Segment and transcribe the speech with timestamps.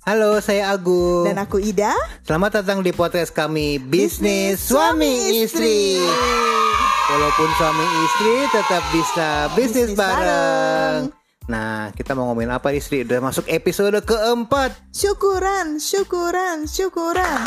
[0.00, 1.28] Halo, saya Agung.
[1.28, 1.92] Dan aku Ida.
[2.24, 6.00] Selamat datang di podcast kami Bisnis Suami Istri.
[7.12, 11.12] Walaupun suami istri tetap bisa bisnis, Bisnis bareng.
[11.52, 13.04] Nah, kita mau ngomongin apa istri?
[13.04, 14.72] Udah masuk episode keempat.
[14.88, 17.44] Syukuran, syukuran, syukuran.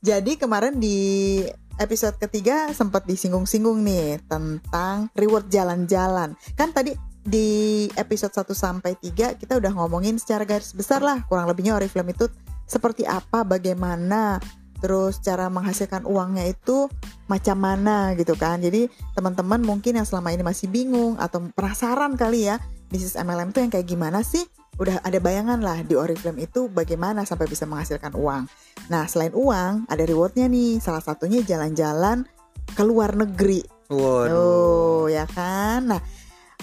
[0.08, 1.44] Jadi kemarin di
[1.76, 6.32] episode ketiga sempat disinggung-singgung nih tentang reward jalan-jalan.
[6.56, 6.96] Kan tadi
[7.28, 12.16] di episode 1 sampai 3 kita udah ngomongin secara garis besar lah kurang lebihnya Oriflame
[12.16, 12.26] itu
[12.68, 14.36] seperti apa, bagaimana,
[14.78, 16.86] terus cara menghasilkan uangnya itu
[17.26, 18.60] macam mana gitu kan.
[18.60, 22.60] Jadi teman-teman mungkin yang selama ini masih bingung atau penasaran kali ya
[22.92, 24.44] bisnis MLM itu yang kayak gimana sih?
[24.78, 28.46] Udah ada bayangan lah di Oriflame itu bagaimana sampai bisa menghasilkan uang.
[28.92, 30.78] Nah selain uang ada rewardnya nih.
[30.78, 32.28] Salah satunya jalan-jalan
[32.76, 33.64] ke luar negeri.
[33.90, 34.36] Waduh.
[34.36, 35.88] Oh ya kan.
[35.88, 36.00] Nah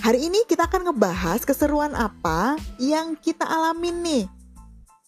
[0.01, 4.25] hari ini kita akan ngebahas keseruan apa yang kita alamin nih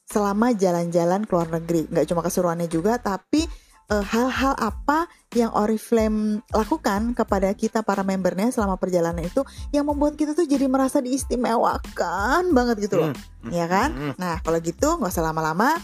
[0.08, 1.88] selama jalan-jalan ke luar negeri.
[1.92, 3.44] Nggak cuma keseruannya juga, tapi
[3.88, 9.44] eh, hal-hal apa yang Oriflame lakukan kepada kita para membernya selama perjalanan itu
[9.76, 13.12] yang membuat kita tuh jadi merasa diistimewakan banget gitu loh,
[13.44, 13.52] Hmm.
[13.52, 13.92] ya kan?
[13.92, 14.14] Hmm.
[14.16, 15.76] Nah kalau gitu nggak usah lama-lama,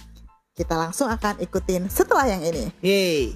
[0.56, 2.72] kita langsung akan ikutin setelah yang ini.
[2.80, 3.36] Yeay.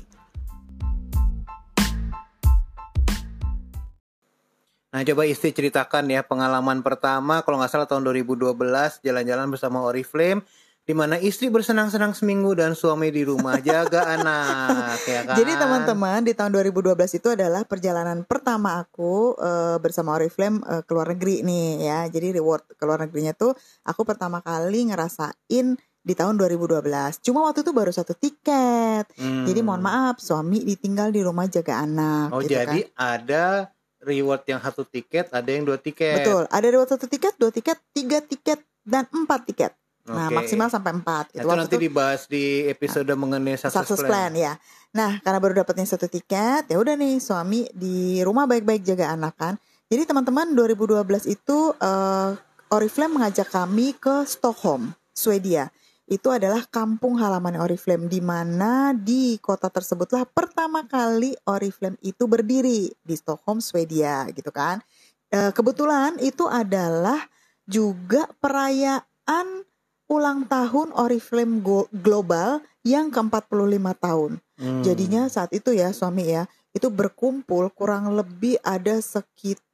[4.98, 8.58] Nah coba istri ceritakan ya pengalaman pertama kalau nggak salah tahun 2012
[9.06, 10.42] jalan-jalan bersama Oriflame
[10.90, 15.38] di mana istri bersenang-senang seminggu dan suami di rumah jaga anak ya kan.
[15.38, 20.90] Jadi teman-teman di tahun 2012 itu adalah perjalanan pertama aku eh, bersama Oriflame eh, ke
[20.98, 22.00] luar negeri nih ya.
[22.10, 23.54] Jadi reward ke luar negerinya tuh
[23.86, 26.82] aku pertama kali ngerasain di tahun 2012.
[27.22, 29.14] Cuma waktu itu baru satu tiket.
[29.14, 29.46] Hmm.
[29.46, 32.34] Jadi mohon maaf suami ditinggal di rumah jaga anak.
[32.34, 33.22] Oh gitu jadi kan.
[33.22, 36.22] ada reward yang satu tiket, ada yang dua tiket.
[36.22, 36.44] betul.
[36.50, 39.72] Ada reward satu tiket, dua tiket, tiga tiket dan empat tiket.
[40.08, 40.36] Nah Oke.
[40.40, 41.36] maksimal sampai empat.
[41.36, 44.32] Nah, itu nanti itu- dibahas di episode mengenai success, success plan.
[44.32, 44.54] plan ya.
[44.96, 49.36] Nah, karena baru dapatnya satu tiket, ya udah nih suami di rumah baik-baik jaga anak
[49.36, 49.54] kan.
[49.92, 52.32] Jadi teman-teman 2012 itu eh,
[52.68, 55.72] Oriflame mengajak kami ke Stockholm, Swedia.
[56.08, 62.88] Itu adalah kampung halaman Oriflame di mana di kota tersebutlah pertama kali Oriflame itu berdiri
[62.96, 64.80] di Stockholm, Swedia gitu kan.
[65.28, 67.20] Eh, kebetulan itu adalah
[67.68, 69.68] juga perayaan
[70.08, 71.60] ulang tahun Oriflame
[71.92, 74.32] Global yang ke-45 tahun.
[74.56, 74.82] Hmm.
[74.88, 79.67] Jadinya saat itu ya suami ya, itu berkumpul kurang lebih ada sekitar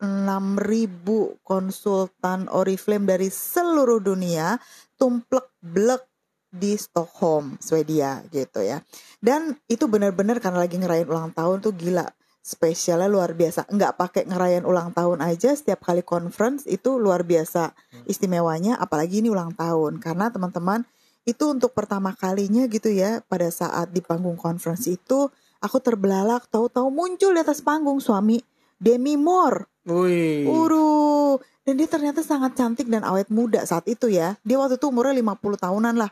[0.00, 4.56] 6000 konsultan Oriflame dari seluruh dunia
[4.96, 6.08] tumplek blek
[6.50, 8.82] di Stockholm, Swedia gitu ya.
[9.22, 12.08] Dan itu benar-benar karena lagi ngerayain ulang tahun tuh gila
[12.40, 13.70] spesialnya luar biasa.
[13.70, 17.70] Nggak pakai ngerayain ulang tahun aja setiap kali conference itu luar biasa
[18.08, 20.82] istimewanya apalagi ini ulang tahun karena teman-teman
[21.28, 25.28] itu untuk pertama kalinya gitu ya pada saat di panggung conference itu
[25.60, 28.40] aku terbelalak tahu-tahu muncul di atas panggung suami
[28.80, 29.68] Demi Moore.
[29.84, 30.48] Wih.
[30.48, 31.36] Uru.
[31.60, 34.40] Dan dia ternyata sangat cantik dan awet muda saat itu ya.
[34.40, 36.10] Dia waktu itu umurnya 50 tahunan lah.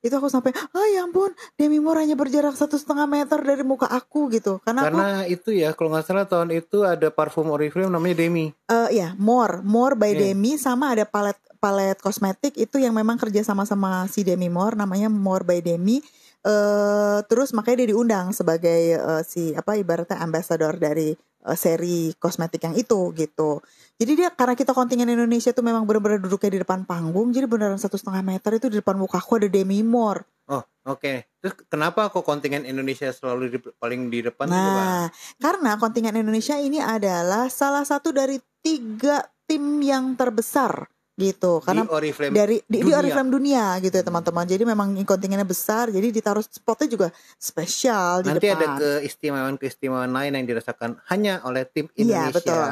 [0.00, 3.90] Itu aku sampai ah ya ampun Demi Moore hanya berjarak satu setengah meter dari muka
[3.90, 4.62] aku gitu.
[4.62, 8.48] Karena, aku Karena itu ya, kalau nggak salah tahun itu ada parfum Oriflame namanya Demi.
[8.48, 10.32] eh ya More More by Iya.
[10.32, 14.78] Demi sama ada palet palet kosmetik itu yang memang kerja sama sama si Demi Moore
[14.78, 15.98] namanya More by Demi.
[16.46, 21.18] Eh terus makanya dia diundang sebagai eh, si apa ibaratnya ambassador dari
[21.54, 23.62] seri kosmetik yang itu gitu
[24.00, 27.78] jadi dia karena kita kontingen Indonesia tuh memang benar-benar duduknya di depan panggung jadi beneran
[27.78, 31.26] satu setengah meter itu di depan muka aku ada Demi Moore Oh, oke.
[31.42, 34.54] Terus kenapa kok kontingen Indonesia selalu di, paling di depan gitu?
[34.54, 35.10] Nah,
[35.42, 41.64] karena kontingen Indonesia ini adalah salah satu dari tiga tim yang terbesar gitu.
[41.64, 43.00] Karena di Oriflame dari di, di dunia.
[43.00, 44.44] Oriflame dunia gitu ya teman-teman.
[44.44, 47.08] Jadi memang kontingennya besar, jadi ditaruh spotnya juga
[47.40, 48.60] spesial di Nanti depan.
[48.60, 52.36] ada keistimewaan-keistimewaan lain yang dirasakan hanya oleh tim Iya, Indonesia.
[52.36, 52.68] betul.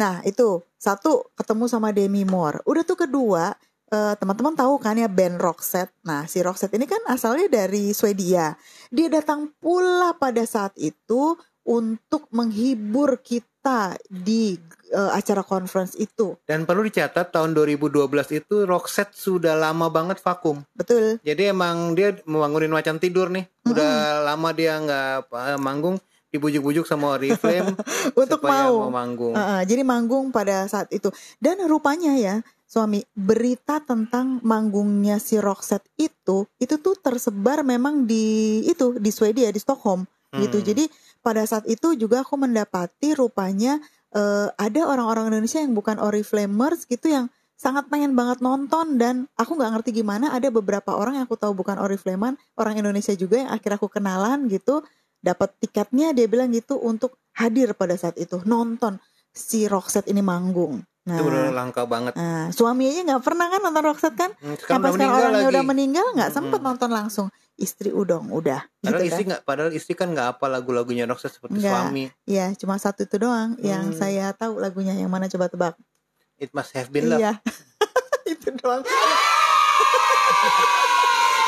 [0.00, 0.48] Nah itu
[0.80, 2.64] satu ketemu sama Demi Moore.
[2.64, 3.52] Udah tuh kedua
[3.88, 5.92] eh, teman-teman tahu kan ya band Roxette.
[6.08, 8.56] Nah si Roxette ini kan asalnya dari Swedia.
[8.88, 13.51] Dia datang pula pada saat itu untuk menghibur kita
[14.10, 14.58] di
[14.90, 16.34] eh, acara conference itu.
[16.42, 18.02] Dan perlu dicatat tahun 2012
[18.42, 20.66] itu Roxette sudah lama banget vakum.
[20.74, 21.22] Betul.
[21.22, 23.46] Jadi emang dia membangunin macan tidur nih.
[23.66, 25.96] Udah lama dia nggak eh, manggung,
[26.34, 27.78] dibujuk-bujuk sama Oriflame
[28.20, 28.88] Untuk mau.
[28.88, 29.36] mau manggung.
[29.36, 31.12] Uh, uh, jadi manggung pada saat itu.
[31.38, 32.42] Dan rupanya ya,
[32.72, 39.52] suami berita tentang manggungnya si Roxette itu itu tuh tersebar memang di itu di Swedia
[39.52, 40.08] di Stockholm
[40.40, 40.58] gitu.
[40.60, 40.66] Hmm.
[40.66, 40.84] Jadi
[41.20, 43.78] pada saat itu juga aku mendapati rupanya
[44.16, 47.26] eh, ada orang-orang Indonesia yang bukan Oriflamers gitu yang
[47.62, 51.54] sangat pengen banget nonton dan aku nggak ngerti gimana ada beberapa orang yang aku tahu
[51.54, 54.82] bukan Oriflamean orang Indonesia juga yang akhirnya aku kenalan gitu
[55.22, 58.98] dapat tiketnya dia bilang gitu untuk hadir pada saat itu nonton
[59.30, 60.82] si Roxette ini manggung.
[61.02, 62.14] Nah, Itu benar langka banget.
[62.14, 64.30] nah, suami aja nggak pernah kan nonton Roxette kan?
[64.34, 65.50] Hmm, Sampai Sekarang udah sekarang meninggal orangnya lagi.
[65.50, 66.38] udah meninggal nggak Mm-mm.
[66.38, 67.26] sempet nonton langsung.
[67.52, 69.28] Istri udong udah Padahal gitu istri kan.
[69.28, 71.72] nggak, padahal istri kan nggak apa lagu-lagunya Roxette seperti Nggak.
[71.74, 72.04] suami.
[72.24, 73.92] Iya, cuma satu itu doang yang Hmm.
[73.92, 75.74] saya tahu lagunya yang mana coba tebak.
[76.36, 77.18] It must have been love.
[77.18, 77.32] Iya.
[78.32, 78.80] itu doang.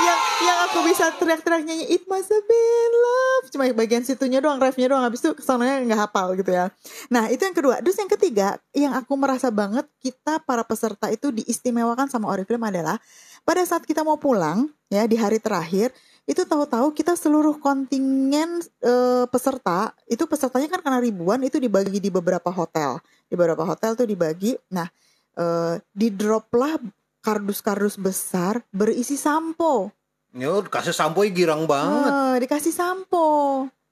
[0.05, 3.45] yang yang aku bisa teriak-teriak nyanyi It must have been love.
[3.49, 6.69] Cuma bagian situnya doang refnya doang habis itu ke sananya nggak hafal gitu ya.
[7.09, 7.81] Nah itu yang kedua.
[7.81, 13.01] Terus yang ketiga yang aku merasa banget kita para peserta itu diistimewakan sama Oriflame adalah
[13.45, 15.93] pada saat kita mau pulang ya di hari terakhir
[16.25, 22.09] itu tahu-tahu kita seluruh kontingen eh, peserta itu pesertanya kan karena ribuan itu dibagi di
[22.13, 23.01] beberapa hotel.
[23.29, 24.57] Di beberapa hotel tuh dibagi.
[24.73, 24.89] Nah
[25.37, 26.77] eh, di drop lah
[27.25, 29.89] kardus-kardus besar berisi sampo
[30.31, 32.11] Yo, kasih sampo girang banget.
[32.11, 33.27] Eh, dikasih sampo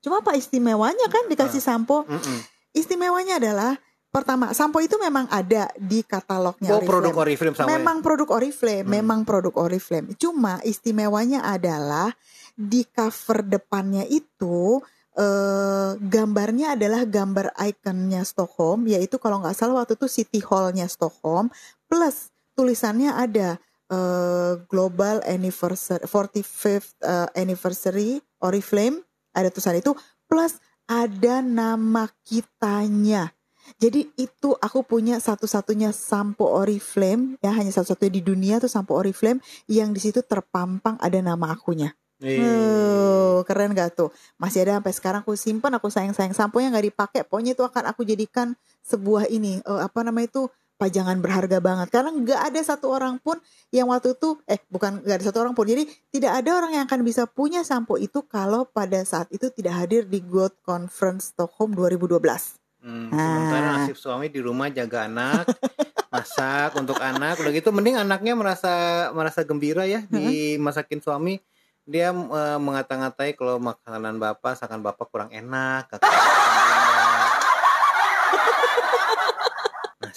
[0.02, 2.38] cuma apa istimewanya kan dikasih sampo Mm-mm.
[2.72, 3.78] istimewanya adalah
[4.10, 6.90] pertama sampo itu memang ada di katalognya Oh, Oriflame.
[6.90, 7.78] produk Oriflame sama ya?
[7.78, 8.92] memang produk Oriflame, Hmm.
[8.92, 10.12] memang produk Oriflame.
[10.14, 12.10] Cuma istimewanya adalah
[12.52, 14.82] di cover depannya itu
[15.14, 21.52] eh, gambarnya adalah gambar ikonnya Stockholm, yaitu kalau nggak salah waktu itu City Hall-nya Stockholm,
[21.84, 23.60] plus tulisannya ada
[23.90, 29.02] eh, Global Anniversary 45th eh, Anniversary Oriflame,
[29.32, 29.92] ada tulisan itu,
[30.28, 30.58] plus
[30.88, 33.30] ada nama kitanya.
[33.78, 39.38] Jadi itu aku punya satu-satunya sampo Oriflame ya hanya satu-satunya di dunia tuh sampo Oriflame
[39.70, 41.94] yang di situ terpampang ada nama akunya.
[42.22, 44.14] Oh, keren gak tuh?
[44.38, 47.20] Masih ada sampai sekarang aku simpan, aku sayang-sayang sampo yang nggak dipakai.
[47.26, 48.54] Pokoknya itu akan aku jadikan
[48.86, 50.46] sebuah ini eh, apa namanya itu
[50.76, 53.38] pajangan berharga banget karena nggak ada satu orang pun
[53.70, 56.84] yang waktu itu eh bukan nggak ada satu orang pun jadi tidak ada orang yang
[56.84, 61.72] akan bisa punya sampo itu kalau pada saat itu tidak hadir di Gold Conference Stockholm
[61.72, 63.14] 2012 Hmm, Ah.
[63.14, 65.46] sementara nasib suami di rumah jaga anak,
[66.10, 68.72] masak untuk anak, udah gitu mending anaknya merasa
[69.14, 71.38] merasa gembira ya dimasakin suami.
[71.82, 75.94] Dia eh, mengata-ngatai kalau makanan bapak, seakan bapak kurang enak.
[75.94, 77.30] kakak kurang enak.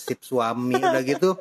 [0.05, 1.33] Nasib suami udah gitu.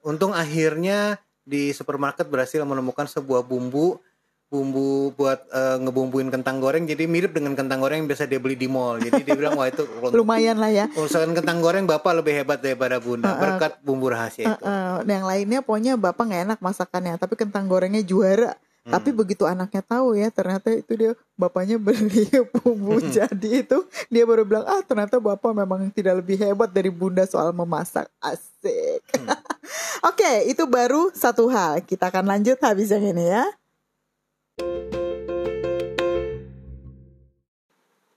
[0.00, 4.00] Untung akhirnya di supermarket berhasil menemukan sebuah bumbu
[4.46, 6.86] bumbu buat eh, ngebumbuin kentang goreng.
[6.86, 9.02] Jadi mirip dengan kentang goreng yang biasa dia beli di mall.
[9.02, 9.84] Jadi dia bilang wah itu
[10.16, 10.86] lumayan lah ya.
[10.94, 13.34] Urusan kentang goreng bapak lebih hebat daripada bunda.
[13.34, 13.42] Uh-uh.
[13.42, 14.64] berkat bumbu rahasia itu.
[14.64, 18.54] Eh, yang lainnya pokoknya bapak nggak enak masakannya tapi kentang gorengnya juara
[18.86, 18.94] Hmm.
[18.94, 23.10] tapi begitu anaknya tahu ya ternyata itu dia bapaknya beli bumbu Hmm.
[23.10, 27.50] jadi itu dia baru bilang ah ternyata bapak memang tidak lebih hebat dari bunda soal
[27.50, 28.06] memasak.
[28.22, 29.02] Asik.
[29.10, 29.34] Hmm.
[30.14, 31.82] oke itu baru satu hal.
[31.82, 33.42] Kita akan lanjut habis yang ini ya.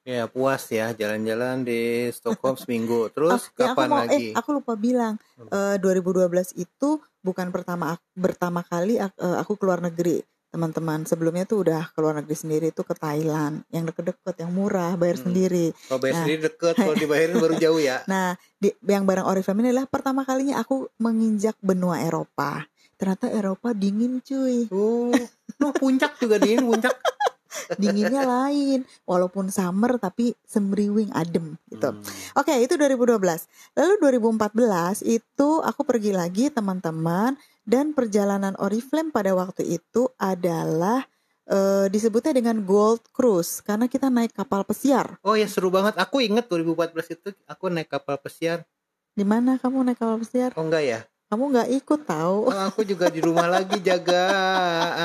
[0.06, 3.10] Ya puas ya jalan-jalan di Stockholm seminggu.
[3.10, 4.14] Terus yang aku kapan mau lagi?
[4.14, 5.18] eh aku lupa bilang
[5.50, 6.90] eh, 2012 itu
[7.22, 11.06] bukan pertama pertama kali aku, eh, aku keluar negeri teman-teman.
[11.06, 13.62] Sebelumnya tuh udah keluar negeri sendiri tuh ke Thailand.
[13.70, 15.26] Yang deket-deket yang murah bayar Hmm.
[15.30, 15.66] sendiri.
[15.86, 16.22] Kalau bayar Nah.
[16.26, 18.02] sendiri deket kalau dibayarin baru jauh ya.
[18.06, 22.66] Nah di, yang barang Oriflame ini adalah pertama kalinya aku menginjak benua Eropa.
[23.00, 24.68] Ternyata Eropa dingin cuy.
[24.68, 25.16] Tuh
[25.64, 26.92] oh, puncak juga di ini puncak.
[27.82, 28.86] Dinginnya lain.
[29.06, 31.94] Walaupun summer tapi semriwing adem gitu.
[31.94, 32.02] Hmm.
[32.36, 33.46] Oke, itu 2012.
[33.74, 37.38] Lalu 2014 itu aku pergi lagi teman-teman
[37.70, 41.06] dan perjalanan Oriflame pada waktu itu adalah
[41.46, 45.22] eh, disebutnya dengan Gold Cruise karena kita naik kapal pesiar.
[45.22, 48.66] oh ya seru banget aku inget 2014 itu aku naik kapal pesiar
[49.14, 50.52] Di mana kamu naik kapal pesiar?
[50.58, 51.00] oh enggak ya
[51.30, 52.50] Kamu nggak ikut tahu.
[52.50, 54.26] oh, aku juga di rumah lagi jaga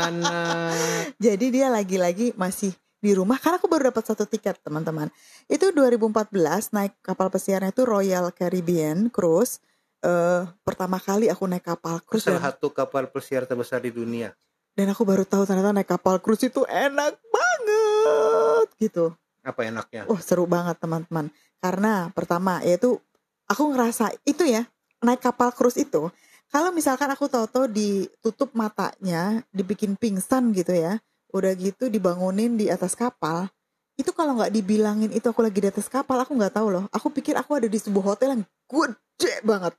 [0.09, 5.13] anak Jadi dia lagi-lagi masih di rumah karena aku baru dapat satu tiket teman-teman.
[5.45, 6.33] Itu 2014
[6.73, 9.61] naik kapal pesiarnya itu Royal Caribbean Cruise.
[10.05, 14.37] Eh, pertama kali aku naik kapal cruise dan salah satu kapal pesiar terbesar di dunia
[14.77, 19.17] dan aku baru tahu ternyata naik kapal cruise itu enak banget gitu.
[19.41, 21.33] apa enaknya Wah seru banget teman-teman.
[21.57, 23.01] Karena pertama yaitu
[23.49, 24.69] aku ngerasa itu ya
[25.01, 26.13] naik kapal cruise itu
[26.53, 31.03] kalau misalkan aku tahu-tahu ditutup matanya, dibikin pingsan gitu ya,
[31.35, 33.51] udah gitu dibangunin di atas kapal,
[33.99, 36.85] itu kalau nggak dibilangin itu aku lagi di atas kapal, aku nggak tahu loh.
[36.95, 39.75] Aku pikir aku ada di sebuah hotel yang gede banget.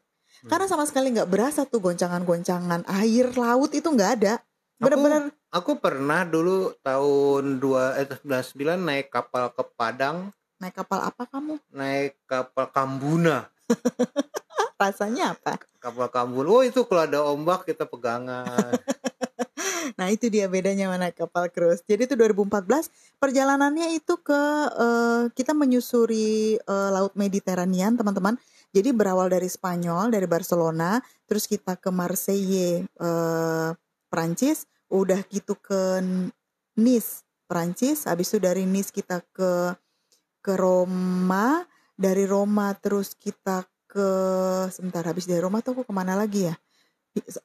[0.45, 0.49] Hmm.
[0.53, 4.45] Karena sama sekali nggak berasa tuh goncangan-goncangan air laut itu nggak ada.
[4.77, 11.23] Bener-bener Aku pernah dulu tahun 2 eh 99 naik kapal ke Padang, naik kapal apa
[11.25, 11.57] kamu?
[11.73, 13.49] naik kapal Kambuna.
[14.75, 15.57] Rasanya apa?
[15.79, 16.45] Kapal kabul.
[16.51, 18.45] Oh itu kalau ada ombak kita pegangan.
[19.95, 21.79] Nah itu dia bedanya mana kapal cruise.
[21.85, 22.89] Jadi itu 2014
[23.21, 24.41] perjalanannya itu ke
[24.75, 28.35] eh, kita menyusuri eh, laut Mediterranean teman-teman.
[28.75, 33.69] Jadi berawal dari Spanyol dari Barcelona, terus kita ke Marseille eh,
[34.11, 36.03] Prancis, udah gitu ke
[36.75, 38.03] Nice Prancis.
[38.03, 39.71] Habis itu dari Nice kita ke
[40.43, 41.63] ke Roma,
[41.95, 44.09] dari Roma terus kita ke
[44.69, 46.55] sebentar habis dari Roma tuh aku ke mana lagi ya?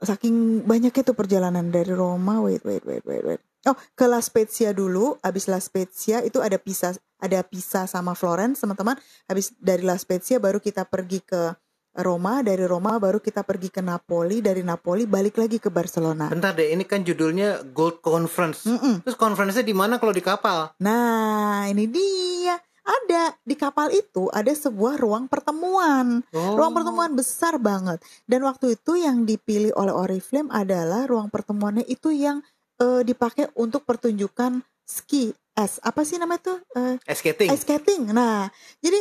[0.02, 4.72] saking banyaknya tuh perjalanan dari Roma wait wait wait wait wait oh ke La Spezia
[4.72, 8.96] dulu habis La Spezia itu ada Pisa ada Pisa sama Florence teman-teman
[9.28, 11.52] habis dari La Spezia baru kita pergi ke
[11.90, 16.54] Roma dari Roma baru kita pergi ke Napoli dari Napoli balik lagi ke Barcelona Bentar
[16.54, 18.62] deh, ini kan judulnya Gold Conference.
[18.62, 19.02] Mm-mm.
[19.02, 20.70] Terus conference-nya di mana kalau di kapal?
[20.78, 22.54] nah ini dia
[22.86, 26.56] ada di kapal itu ada sebuah ruang pertemuan Oh.
[26.56, 28.00] Ruang pertemuan besar banget.
[28.24, 32.42] Dan waktu itu yang dipilih oleh Oriflame adalah ruang pertemuannya itu yang
[32.80, 35.78] eh, dipakai untuk pertunjukan ski es.
[35.84, 36.58] Apa sih namanya tuh?
[36.74, 37.48] Eh, Ice skating.
[37.52, 38.02] ice skating.
[38.10, 38.48] Nah,
[38.80, 38.98] jadi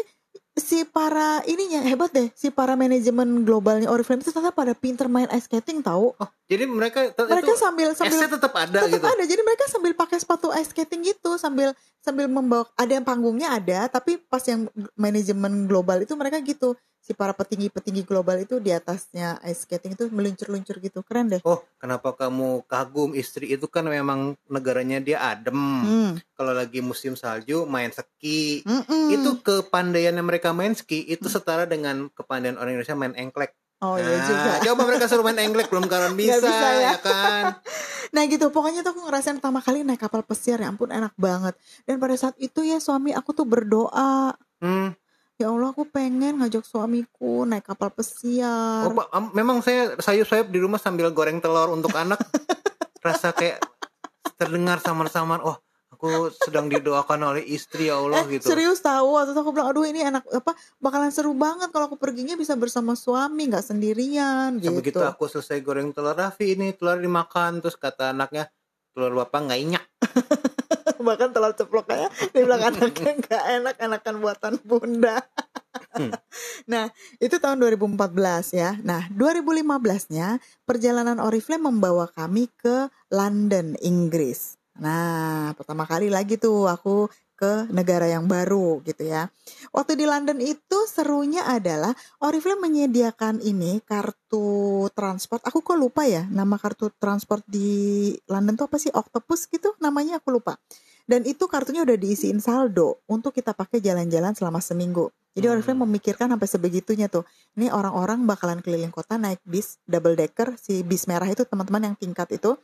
[0.59, 2.27] si para ininya hebat deh.
[2.35, 6.11] Si para manajemen globalnya Oriflame itu ternyata pada pinter main ice skating tahu.
[6.19, 9.07] Oh, jadi mereka Mereka itu sambil sambil tetap ada tetap gitu.
[9.07, 9.23] ada.
[9.23, 11.71] Jadi mereka sambil pakai sepatu ice skating gitu sambil
[12.03, 14.67] sambil membawa ada yang panggungnya ada, tapi pas yang
[14.99, 16.75] manajemen global itu mereka gitu.
[16.99, 20.99] Si para petinggi-petinggi global itu di atasnya ice skating itu meluncur-luncur gitu.
[21.01, 21.41] Keren deh.
[21.41, 25.57] Oh, kenapa kamu kagum istri itu kan memang negaranya dia adem.
[25.57, 26.11] Hmm.
[26.35, 28.61] Kalau lagi musim salju main ski.
[28.67, 29.15] Mm-mm.
[29.15, 33.55] Itu kepandaiannya mereka main ski itu setara dengan kepandaian orang Indonesia main engklek.
[33.79, 34.51] Oh iya Nah, juga.
[34.67, 36.93] Coba mereka suruh main engklek belum karan bisa, bisa ya.
[36.93, 37.43] ya kan?
[38.09, 41.53] Nah gitu, pokoknya tuh aku ngerasain pertama kali naik kapal pesiar, ya ampun enak banget.
[41.85, 44.91] Dan pada saat itu ya suami aku tuh berdoa, Hmm.
[45.39, 48.83] Ya Allah aku pengen ngajak suamiku naik kapal pesiar.
[48.83, 52.19] Oh, Pak, memang saya sayup-sayup di rumah sambil goreng telur untuk anak.
[53.07, 53.63] Rasa kayak
[54.35, 55.55] terdengar samar-samar, oh
[55.89, 58.51] aku sedang didoakan oleh istri ya Allah Eh, gitu.
[58.51, 61.99] serius tahu waktu itu aku bilang aduh ini enak apa bakalan seru banget kalau aku
[61.99, 64.79] perginya bisa bersama suami nggak sendirian gitu.
[64.79, 68.47] Begitu aku selesai goreng telur Raffi ini telur dimakan terus kata anaknya
[68.95, 69.83] telur bapak nggak inyak.
[71.01, 75.23] bahkan telur ceploknya dia bilang anaknya nggak enak enakan buatan bunda.
[75.95, 76.11] Hmm.
[76.71, 78.77] nah itu tahun 2014 ya.
[78.83, 80.37] Nah 2015-nya
[80.67, 84.59] perjalanan Oriflame membawa kami ke London Inggris.
[84.79, 89.31] Nah pertama kali lagi tuh aku ke negara yang baru gitu ya.
[89.71, 95.47] Waktu di London itu serunya adalah Oriflame menyediakan ini kartu transport.
[95.47, 98.91] Aku kok lupa ya nama kartu transport di London tuh apa sih?
[98.91, 100.59] Octopus gitu namanya aku lupa.
[101.07, 105.09] Dan itu kartunya udah diisiin saldo untuk kita pakai jalan-jalan selama seminggu.
[105.33, 105.55] Jadi Hmm.
[105.55, 107.23] Oriflame memikirkan sampai sebegitunya tuh.
[107.55, 111.95] Ini orang-orang bakalan keliling kota naik bis double decker si bis merah itu teman-teman yang
[111.95, 112.59] tingkat itu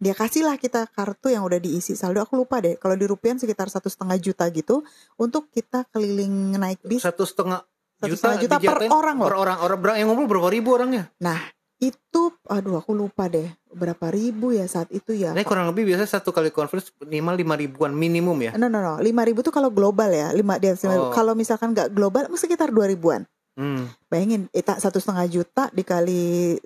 [0.00, 3.68] dia kasihlah kita kartu yang udah diisi saldo aku lupa deh kalau di rupiah sekitar
[3.68, 4.80] satu setengah juta gitu
[5.14, 7.60] untuk kita keliling naik bis Satu setengah
[8.00, 9.28] juta, juta per orang loh.
[9.28, 11.12] Per orang orang berang yang ngumpul berapa ribu orangnya?
[11.16, 11.36] nah
[11.76, 16.18] itu aduh aku lupa deh berapa ribu ya saat itu ya Ini kurang lebih biasa
[16.18, 18.52] satu kali conference minimal lima ribuan minimum ya.
[18.54, 20.92] no no no lima ribu tuh kalau global ya lima di atas 5.000.
[20.92, 21.08] Oh.
[21.10, 23.92] kalau misalkan nggak global sekitar dua ribuan Hmm.
[24.06, 26.56] bayangin eh, tak satu setengah juta dikali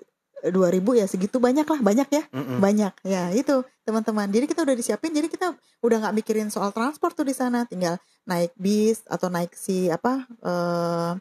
[0.47, 2.57] dua ribu ya segitu banyak lah banyak ya Mm-mm.
[2.59, 7.13] banyak ya itu teman-teman jadi kita udah disiapin jadi kita udah nggak mikirin soal transport
[7.13, 11.11] tuh di sana tinggal naik bis atau naik si apa eh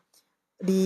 [0.55, 0.81] di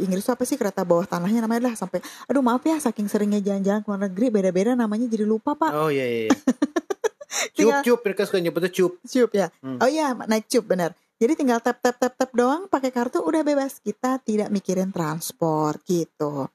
[0.00, 3.38] Inggris tuh apa sih kereta bawah tanahnya namanya lah sampai aduh maaf ya saking seringnya
[3.38, 6.20] jalan-jalan ke luar negeri beda-beda namanya jadi lupa pak Oh iya iya.
[6.26, 6.34] iya.
[7.54, 8.92] cup cup mereka suka nyebutnya cup.
[9.00, 9.78] cup ya Hmm.
[9.78, 13.40] oh iya naik cup benar jadi tinggal tap tap tap tap doang pakai kartu udah
[13.40, 16.48] bebas kita tidak mikirin transport gitu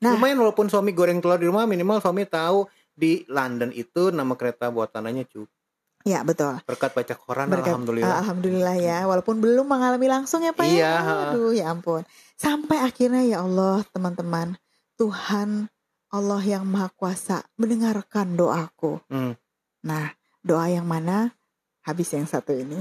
[0.00, 0.16] Nah.
[0.16, 4.66] Lumayan walaupun suami goreng telur di rumah minimal suami tahu di London itu nama kereta
[4.66, 5.44] buatannya cup.
[6.02, 8.08] ya betul Berkat baca koran Berkat- alhamdulillah.
[8.08, 10.92] Ah, alhamdulillah ya, walaupun belum mengalami langsung ya Pak Iya, ya.
[11.28, 12.08] Aduh, ya ampun.
[12.34, 14.56] Sampai akhirnya ya Allah, teman-teman,
[14.96, 15.68] Tuhan
[16.08, 19.02] Allah yang Maha Kuasa mendengarkan doaku.
[19.06, 19.36] Hmm.
[19.82, 21.36] Nah, doa yang mana?
[21.82, 22.80] Habis yang satu ini.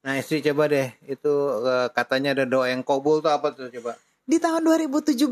[0.00, 4.00] Nah istri coba deh itu eh, katanya ada doa yang kabul tuh apa tuh coba?
[4.24, 5.28] Di tahun 2017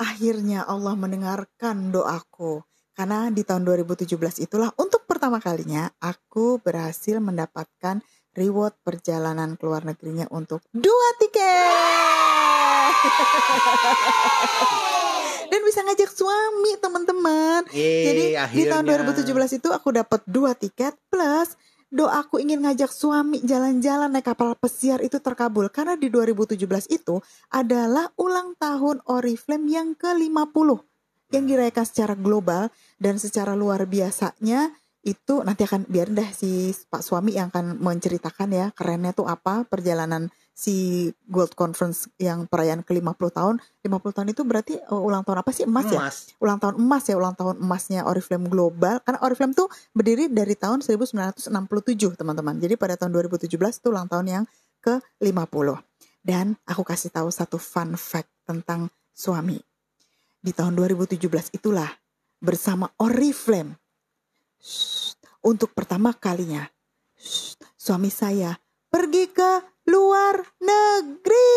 [0.00, 2.64] akhirnya Allah mendengarkan doaku.
[2.96, 8.02] Karena di tahun 2017 itulah untuk pertama kalinya aku berhasil mendapatkan
[8.34, 12.90] reward perjalanan ke luar negerinya untuk dua tiket.
[15.52, 17.70] Dan bisa ngajak suami teman-teman.
[17.70, 19.14] Jadi di tahun akhirnya.
[19.54, 21.54] 2017 itu aku dapat dua tiket plus
[21.88, 25.72] doaku ingin ngajak suami jalan-jalan naik kapal pesiar itu terkabul.
[25.72, 26.60] Karena di 2017
[26.92, 27.20] itu
[27.52, 30.68] adalah ulang tahun Oriflame yang ke-50
[31.28, 34.72] yang dirayakan secara global dan secara luar biasanya
[35.04, 39.64] itu nanti akan biar deh si Pak suami yang akan menceritakan ya kerennya tuh apa
[39.68, 43.54] perjalanan si Gold Conference yang perayaan ke-50 tahun.
[43.86, 45.62] 50 tahun itu berarti uh, ulang tahun apa sih?
[45.70, 46.02] Emas, ya?
[46.02, 46.16] Emas.
[46.42, 48.98] Ulang tahun emas ya, ulang tahun emasnya Oriflame Global.
[49.06, 51.54] Karena Oriflame tuh berdiri dari tahun 1967,
[52.18, 52.58] teman-teman.
[52.58, 54.44] Jadi pada tahun 2017 itu ulang tahun yang
[54.82, 55.78] ke-50.
[56.26, 59.62] Dan aku kasih tahu satu fun fact tentang suami.
[60.42, 61.86] Di tahun 2017 itulah
[62.42, 63.78] bersama Oriflame
[64.58, 65.14] Shh,
[65.46, 66.66] untuk pertama kalinya
[67.14, 68.58] shh, suami saya
[68.88, 69.50] pergi ke
[69.88, 71.54] luar negeri.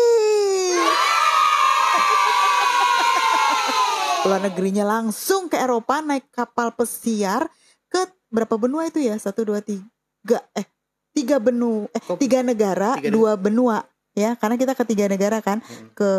[4.28, 7.50] luar negerinya langsung ke Eropa naik kapal pesiar
[7.90, 9.18] ke berapa benua itu ya?
[9.18, 10.66] Satu dua tiga eh
[11.12, 13.84] tiga benua eh tiga negara tiga dua benua
[14.14, 15.88] ya karena kita ke tiga negara kan Hmm.
[15.92, 16.10] ke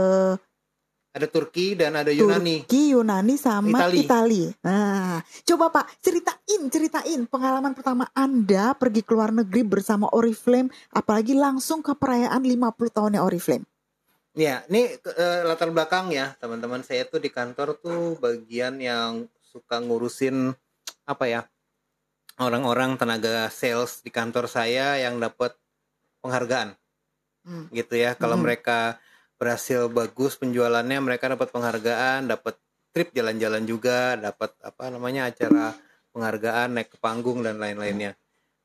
[1.13, 2.65] Ada Turki dan ada Yunani.
[2.65, 4.01] Turki, Yunani sama Itali.
[4.01, 4.43] Itali.
[4.65, 11.37] Nah, coba Pak ceritain, ceritain pengalaman pertama Anda pergi ke luar negeri bersama Oriflame, apalagi
[11.37, 13.61] langsung ke perayaan 50 tahunnya Oriflame.
[14.33, 16.81] Ya, ini eh, latar belakang ya teman-teman.
[16.81, 20.57] Saya tuh di kantor tuh bagian yang suka ngurusin
[21.05, 21.41] apa ya
[22.41, 25.53] orang-orang tenaga sales di kantor saya yang dapat
[26.25, 26.73] penghargaan
[27.45, 27.69] Hmm.
[27.69, 28.17] gitu ya.
[28.17, 28.49] Kalau Hmm.
[28.49, 28.97] mereka
[29.43, 32.55] berhasil bagus penjualannya, mereka dapat penghargaan, dapat
[32.95, 35.75] trip jalan-jalan juga, dapat apa namanya acara
[36.15, 38.15] penghargaan naik ke panggung dan lain-lainnya.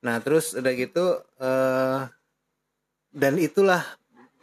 [0.06, 2.00] Nah terus udah gitu eh
[3.10, 3.82] dan itulah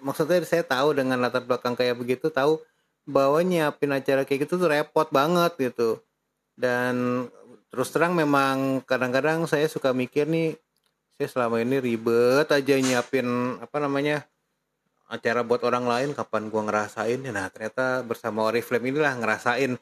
[0.04, 2.60] maksudnya saya tahu dengan latar belakang kayak begitu tahu
[3.06, 6.02] bahwa nyiapin acara kayak gitu tuh repot banget gitu
[6.58, 7.26] dan
[7.70, 10.58] terus terang memang kadang-kadang saya suka mikir nih
[11.16, 14.26] saya selama ini ribet aja nyiapin apa namanya
[15.06, 19.78] acara buat orang lain kapan gua ngerasain ya nah ternyata bersama Oriflame inilah ngerasain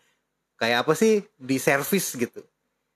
[0.57, 2.39] kayak apa sih di servis gitu.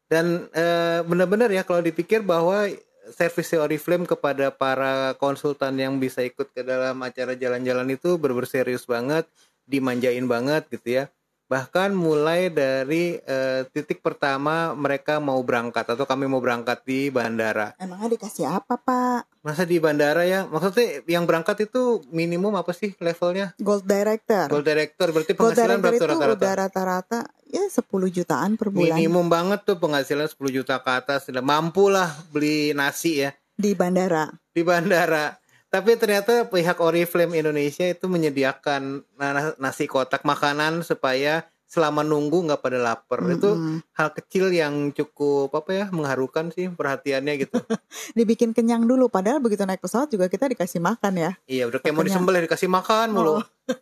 [0.08, 2.72] Dan eh, benar-benar ya kalau dipikir bahwa
[3.12, 8.88] servis Oriflame kepada para konsultan yang bisa ikut ke dalam acara jalan-jalan itu bener serius
[8.88, 9.28] banget
[9.68, 11.06] dimanjain banget gitu ya.
[11.48, 17.76] Bahkan mulai dari eh, titik pertama mereka mau berangkat atau kami mau berangkat di bandara.
[17.80, 19.37] Emangnya dikasih apa Pak?
[19.48, 20.44] Masa di bandara ya?
[20.44, 23.56] Maksudnya yang berangkat itu minimum apa sih levelnya?
[23.56, 24.52] Gold Director.
[24.52, 29.00] gold director berarti Gold penghasilan Director berapa rata-rata udah rata-rata ya 10 jutaan per bulan.
[29.00, 31.32] Minimum banget tuh penghasilan 10 juta ke atas.
[31.32, 33.32] Sudah mampu lah beli nasi ya.
[33.56, 34.28] Di bandara.
[34.52, 35.40] di bandara.
[35.68, 42.60] Tapi ternyata pihak Oriflame Indonesia itu menyediakan na- nasi kotak makanan supaya selama nunggu nggak
[42.60, 43.84] pada lapar itu Mm-mm.
[43.92, 47.60] hal kecil yang cukup apa ya mengharukan sih perhatiannya gitu
[48.18, 51.32] dibikin kenyang dulu padahal begitu naik pesawat juga kita dikasih makan ya.
[51.46, 53.44] iya udah kayak mau disembelih dikasih makan mulu Oh.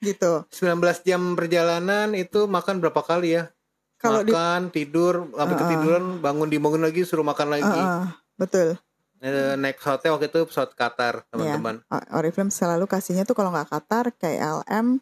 [0.00, 0.44] Gitu.
[0.52, 3.48] 19 jam perjalanan itu makan berapa kali ya
[3.96, 5.62] Kalau di makan tidur sampai Uh-uh.
[5.64, 8.76] ketiduran bangun dibangun lagi suruh makan lagi Uh-uh, betul.
[9.18, 13.72] Eh, naik pesawatnya waktu itu pesawat Qatar teman-teman O- Oriflame selalu kasihnya tuh kalau nggak
[13.72, 15.00] Qatar, KLM,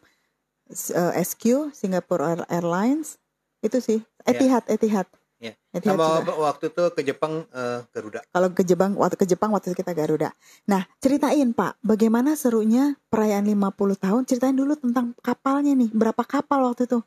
[0.73, 3.21] S- eh, SQ, Singapore Air- Airlines,
[3.61, 3.99] itu sih.
[4.25, 5.07] Etihad, Etihad.
[5.37, 5.53] Ya.
[5.75, 6.33] Etihad sama juga.
[6.39, 10.31] waktu itu ke Jepang eh, Garuda Kalau ke Jepang, waktu ke Jepang waktu kita Garuda.
[10.71, 14.23] Nah, ceritain Pak, bagaimana serunya perayaan 50 tahun?
[14.23, 15.91] Ceritain dulu tentang kapalnya nih.
[15.91, 17.03] Berapa kapal waktu itu?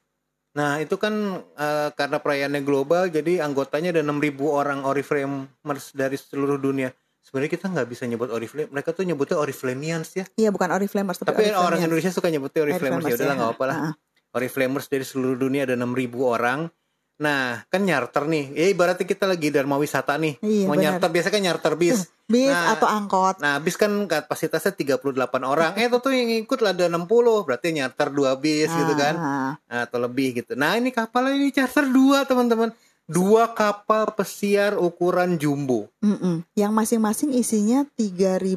[0.57, 1.13] Nah itu kan
[1.57, 6.93] eh, karena perayaannya global jadi anggotanya ada 6.000 orang Oriflamers dari seluruh dunia.
[7.27, 10.25] Sebenarnya kita nggak bisa nyebut Oriflame, mereka tuh nyebutnya Oriflamians ya.
[10.39, 13.77] Iya, bukan Oriflamers, tapi, Tapi orang Indonesia suka nyebutnya Oriflamers ya udahlah nggak apa lah.
[13.77, 13.95] Ah, ah.
[14.39, 16.71] Oriflamers dari seluruh dunia ada 6.000 orang.
[17.17, 20.37] Nah kan nyarter nih, ya ibaratnya kita lagi dharma wisata nih.
[20.45, 21.01] Iya, Mau benar.
[21.01, 21.99] nyarter biasanya kan nyarter bis.
[22.29, 23.41] Bis Nah, atau angkot.
[23.41, 25.01] Nah bis kan kapasitasnya 38
[25.41, 25.73] orang.
[25.81, 27.09] Eh itu tuh yang ikut lah ada 60,
[27.49, 29.15] berarti nyarter dua bis gitu kan.
[29.17, 29.53] Ah,
[29.89, 30.53] atau lebih gitu.
[30.61, 32.69] Nah ini kapalnya ini charter dua teman-teman,
[33.07, 35.89] dua kapal pesiar ukuran jumbo.
[36.03, 36.43] Mm-mm.
[36.59, 38.53] Yang masing-masing isinya 3000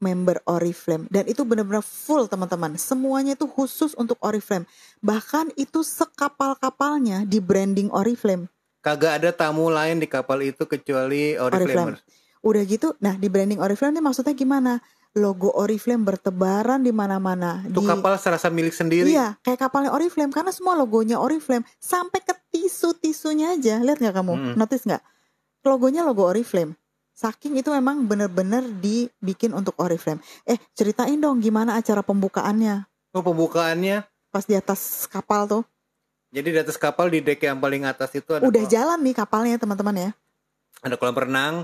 [0.00, 2.74] member Oriflame dan itu benar-benar full teman-teman.
[2.80, 4.64] Semuanya itu khusus untuk Oriflame.
[5.04, 8.48] Bahkan itu sekapal-kapalnya di branding Oriflame.
[8.80, 12.00] Kagak ada tamu lain di kapal itu kecuali Oriflamers.
[12.40, 14.80] Udah gitu, nah di branding Oriflame ini maksudnya gimana?
[15.10, 17.66] Logo Oriflame bertebaran di mana-mana.
[17.66, 19.10] Itu Di kapal serasa milik sendiri.
[19.10, 23.82] Iya, kayak kapalnya Oriflame karena semua logonya Oriflame sampai ke tisu-tisunya aja.
[23.82, 24.32] Lihat nggak kamu?
[24.38, 24.54] Mm-mm.
[24.54, 25.02] Notice nggak?
[25.66, 26.78] Logonya logo Oriflame.
[27.10, 30.22] Saking itu memang bener-bener dibikin untuk Oriflame.
[30.46, 34.06] Eh, ceritain dong gimana acara pembukaannya Oh pembukaannya.
[34.30, 35.62] pas di atas kapal tuh.
[36.30, 39.14] Jadi di atas kapal di deck yang paling atas itu ada Udah kolam, jalan nih
[39.18, 40.10] kapalnya teman-teman ya.
[40.80, 41.54] ada kolam renang.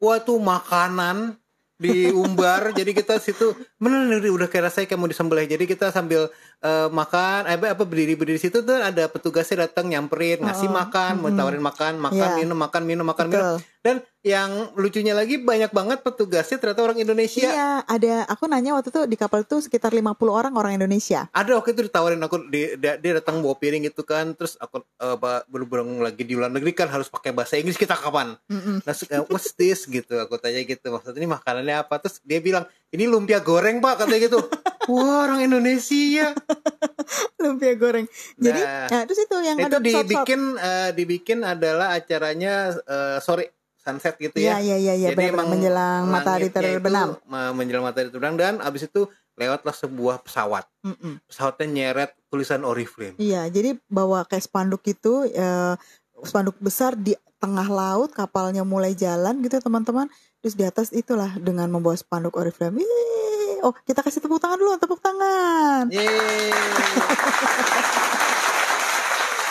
[0.00, 1.36] wah tuh makanan
[1.80, 6.28] diumbar jadi kita situ bener nih, udah kayak rasanya kayak mau disembelih jadi kita sambil
[6.60, 11.12] eh, makan eh, apa berdiri berdiri situ tuh ada petugasnya datang nyamperin ngasih Oh, makan
[11.18, 12.36] mau tawarin makan makan Iya.
[12.36, 13.58] minum makan minum makan minum Betul.
[13.80, 17.40] Dan yang lucunya lagi banyak banget petugasnya ternyata orang Indonesia.
[17.42, 21.24] Iya, ada aku nanya waktu itu di kapal itu sekitar 50 orang orang Indonesia.
[21.32, 24.84] ada waktu itu ditawarin aku di- dia, dia datang bawa piring gitu kan terus aku
[24.84, 28.36] eh, ba- berhubung lagi di luar negeri kan harus pakai bahasa Inggris kita kapan?
[28.46, 28.84] Mm-mm.
[28.84, 29.88] Nah, suka, what's this?
[29.88, 31.96] gitu aku tanya gitu maksudnya ini makanannya apa?
[31.98, 34.40] Terus dia bilang ini lumpia goreng pak katanya gitu.
[34.92, 36.36] Wah orang Indonesia.
[37.40, 38.04] Lumpia goreng.
[38.36, 43.56] Jadi, Nah, nah, terus itu yang itu ada dibikin eh, dibikin adalah acaranya eh, sore
[43.92, 47.08] sunset gitu Iya, ya iya, iya, iya, Jadi benar-benar emang menjelang matahari terbenam.
[47.24, 51.18] me- menjelang matahari terbenam dan abis itu lewatlah sebuah pesawat Mm-mm.
[51.24, 55.74] pesawatnya nyeret tulisan Oriflame Iya, jadi bawa kayak spanduk itu eh,
[56.20, 60.12] spanduk besar di tengah laut, kapalnya mulai jalan gitu teman-teman.
[60.38, 62.78] Terus di atas itulah dengan membawa spanduk Oriflame.
[62.78, 63.60] Yeay.
[63.60, 65.88] Oh, kita kasih tepuk tangan dulu, tepuk tangan.
[65.88, 66.52] Yeay.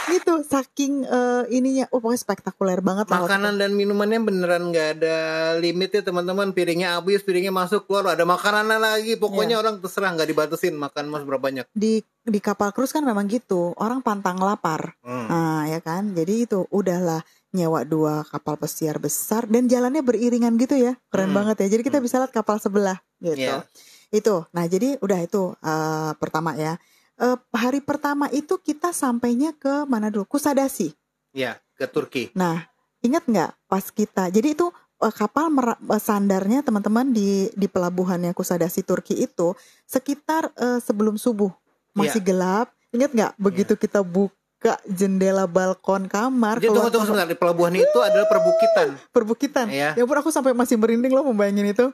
[0.09, 5.17] Gitu, saking eh, ininya, oh pokoknya spektakuler banget makanan dan minumannya beneran nggak ada
[5.57, 6.51] limit ya teman-teman.
[6.51, 9.13] Piringnya habis piringnya masuk keluar ada makanannya lagi.
[9.15, 11.65] Pokoknya orang terserah nggak dibatasin makan mas berapa banyak.
[11.71, 13.73] Di di kapal cruise kan memang gitu.
[13.77, 14.97] Orang pantang lapar.
[15.01, 15.25] Hmm.
[15.29, 16.13] nah ya kan?
[16.13, 19.49] Jadi itu udahlah nyewa dua kapal pesiar besar.
[19.49, 20.93] Dan jalannya beriringan gitu ya.
[21.09, 21.37] Keren Hmm.
[21.41, 21.77] banget ya.
[21.77, 23.39] Jadi kita bisa lihat kapal sebelah gitu.
[23.39, 23.65] Iya.
[24.09, 24.41] itu.
[24.57, 26.81] Nah jadi udah itu eh, pertama ya
[27.19, 30.95] Eh, hari pertama itu kita sampainya ke mana dulu Kusadasi
[31.35, 32.31] ya ke Turki.
[32.31, 32.63] Nah
[33.03, 34.31] ingat nggak pas kita?
[34.31, 39.51] Jadi itu eh, kapal mera- eh, sandarnya teman-teman di di pelabuhannya Kusadasi Turki itu
[39.83, 41.51] sekitar eh, sebelum subuh.
[41.91, 42.71] Masih gelap.
[42.95, 47.73] Ingat nggak begitu kita buka jendela balkon kamar jadi tunggu tunggu ke sebentar di pelabuhan
[47.75, 48.87] itu adalah perbukitan.
[49.11, 49.67] Perbukitan.
[49.67, 49.89] Iya.
[49.99, 51.91] ya pun aku sampai masih merinding loh membayangin itu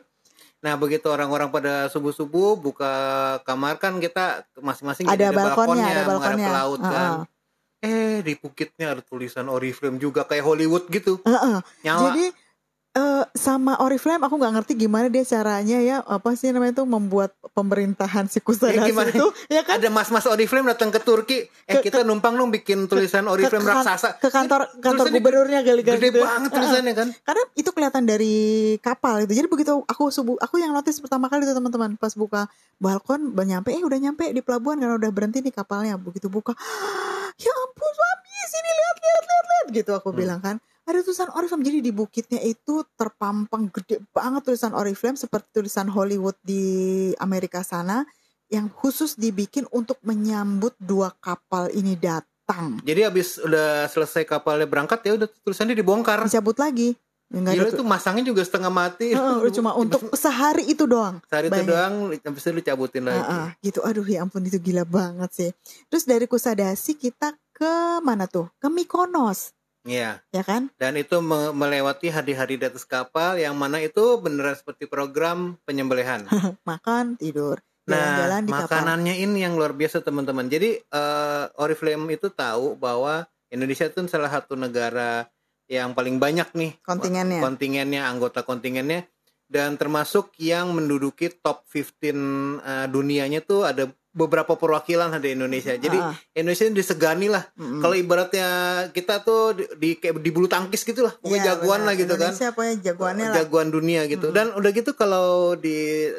[0.65, 2.89] nah begitu orang-orang pada subuh subuh buka
[3.45, 7.11] kamar kan kita masing-masing ada jadi balkonnya ada menghadap balkonnya ke laut kan
[7.85, 7.85] Heeh.
[7.85, 11.61] eh di bukitnya ada tulisan Oriflame juga kayak Hollywood gitu Heeh.
[11.85, 12.25] nyawa Jadi
[12.95, 17.35] eh, sama Oriflame aku nggak ngerti gimana dia caranya ya apa sih namanya itu membuat
[17.51, 19.11] pemerintahan si Kusadasi Ya, gimana?
[19.11, 22.85] itu ya kan ada mas-mas Oriflame datang ke Turki eh Ke- kita numpang dong bikin
[22.85, 26.19] tulisan Oriflame ke, kan- raksasa ke kantor kantor Tulisannya gubernurnya gede gitu.
[26.19, 28.35] banget tulisannya kan Karena itu kelihatan dari
[28.79, 29.33] kapal itu.
[29.33, 33.45] Jadi begitu aku subuh aku yang notice pertama kali itu teman-teman pas buka balkon udah
[33.45, 35.95] nyampe eh udah nyampe di pelabuhan karena udah berhenti nih kapalnya.
[35.95, 36.55] Begitu buka
[37.37, 40.17] ya ampun suami sini lihat lihat lihat lihat gitu aku Hmm.
[40.17, 40.55] bilang kan.
[40.85, 46.37] Ada tulisan Oriflame jadi di bukitnya itu terpampang gede banget tulisan Oriflame seperti tulisan Hollywood
[46.45, 46.61] di
[47.17, 48.05] Amerika sana
[48.53, 52.77] yang khusus dibikin untuk menyambut dua kapal ini datang.
[52.85, 56.21] Jadi habis udah selesai kapalnya berangkat ya udah tulisannya dibongkar.
[56.21, 56.93] Dicabut lagi.
[57.33, 59.17] Nggak ada Gila tu- itu masangnya juga setengah mati.
[59.17, 61.17] Udah cuma untuk sehari itu doang.
[61.25, 61.71] sehari itu bayangin.
[61.73, 63.17] doang habis itu dicabutin lagi.
[63.17, 63.79] Heeh, gitu.
[63.81, 65.49] Aduh ya ampun itu gila banget sih.
[65.89, 68.53] Terus dari Kusadasi kita ke mana tuh?
[68.61, 69.54] Ke Mykonos,
[69.85, 70.17] Iya.
[70.33, 70.73] ya kan?
[70.75, 76.25] Dan itu me- melewati hari-hari di atas kapal yang mana itu beneran seperti program penyembelihan.
[76.69, 78.61] Makan, tidur, Nah, jalan-jalan di kapal.
[78.65, 80.49] makanannya ini yang luar biasa teman-teman.
[80.49, 85.29] Jadi eh, Oriflame itu tahu bahwa Indonesia itu salah satu negara
[85.65, 87.41] yang paling banyak nih Kontingennya.
[87.41, 89.05] kontingennya, anggota kontingennya
[89.45, 92.09] dan termasuk yang menduduki top 15
[92.57, 95.75] eh, dunianya tuh ada beberapa perwakilan ada di Indonesia.
[95.75, 97.43] Jadi Heeh, Indonesia disegani lah.
[97.51, 97.83] mm-mm.
[97.83, 98.47] Kalau ibaratnya
[98.89, 102.15] kita tuh di, di kayak di bulu tangkis gitu lah, pokoknya Iya, jagoan lah gitu
[102.15, 102.31] kan.
[102.31, 102.49] Indonesia
[102.79, 103.35] jagoannya lah.
[103.43, 104.31] Jagoan dunia gitu.
[104.31, 104.37] Mm-mm.
[104.39, 105.75] Dan udah gitu kalau di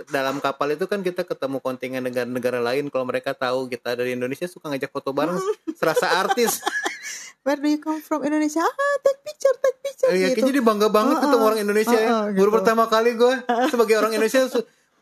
[0.06, 4.44] dalam kapal itu kan kita ketemu kontingen negara-negara lain kalau mereka tahu kita dari Indonesia
[4.44, 5.40] suka ngajak foto bareng
[5.72, 6.60] serasa artis.
[7.46, 8.58] Where do you come from Indonesia?
[8.58, 10.42] Ah, take picture, take picture Iya, gitu.
[10.42, 11.24] kayaknya dia bangga banget Heeh.
[11.24, 12.10] ketemu orang Indonesia ya.
[12.10, 12.56] Heeh, Baru gitu.
[12.58, 13.34] pertama kali gue
[13.70, 14.50] sebagai orang Indonesia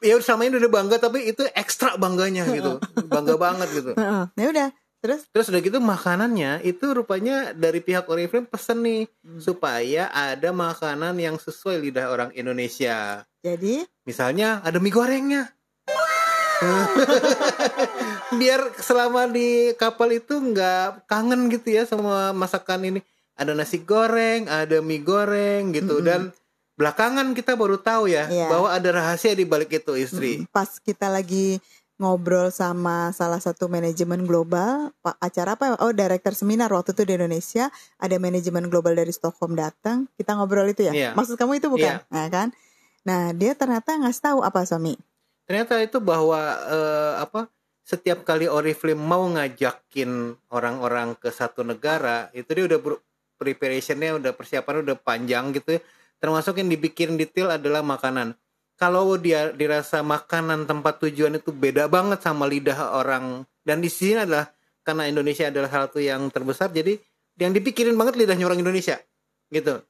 [0.04, 2.76] ya sama ini udah bangga tapi itu ekstra bangganya gitu.
[3.08, 3.92] Bangga banget gitu.
[4.36, 4.68] Ya udah,
[5.00, 9.40] terus Terus udah gitu makanannya itu rupanya dari pihak Oriflame pesen nih Hmm.
[9.40, 13.24] supaya ada makanan yang sesuai lidah orang Indonesia.
[13.40, 15.48] jadi Misalnya ada mie gorengnya.
[18.34, 23.00] Biar selama di kapal itu nggak kangen gitu ya sama masakan ini.
[23.34, 26.06] Ada nasi goreng, ada mie goreng gitu Mm-mm.
[26.06, 26.20] dan
[26.74, 28.50] belakangan kita baru tahu ya Iya.
[28.50, 30.42] bahwa ada rahasia di balik itu istri.
[30.50, 31.62] pas kita lagi
[31.94, 35.78] ngobrol sama salah satu manajemen global pak acara apa?
[35.78, 37.70] Oh director seminar waktu itu di Indonesia.
[38.02, 40.10] Ada manajemen global dari Stockholm datang.
[40.18, 40.92] Kita ngobrol itu ya?
[40.92, 41.10] Iya.
[41.14, 42.02] maksud kamu itu bukan?
[42.10, 42.50] Nah kan?
[43.06, 44.98] Nah dia ternyata ngasih tahu apa suami
[45.44, 47.46] Ternyata itu bahwa eh, apa
[47.84, 52.80] setiap kali Oriflame mau ngajakin orang-orang ke satu negara itu dia udah
[53.36, 55.80] preparationnya udah persiapannya udah panjang gitu ya.
[56.24, 58.32] Termasuk yang dibikin detail adalah makanan.
[58.80, 63.44] Kalau dia dirasa makanan tempat tujuan itu beda banget sama lidah orang.
[63.60, 64.48] Dan di sini adalah
[64.80, 66.96] karena Indonesia adalah salah satu yang terbesar jadi
[67.36, 68.96] yang dipikirin banget lidahnya orang Indonesia
[69.52, 69.84] gitu.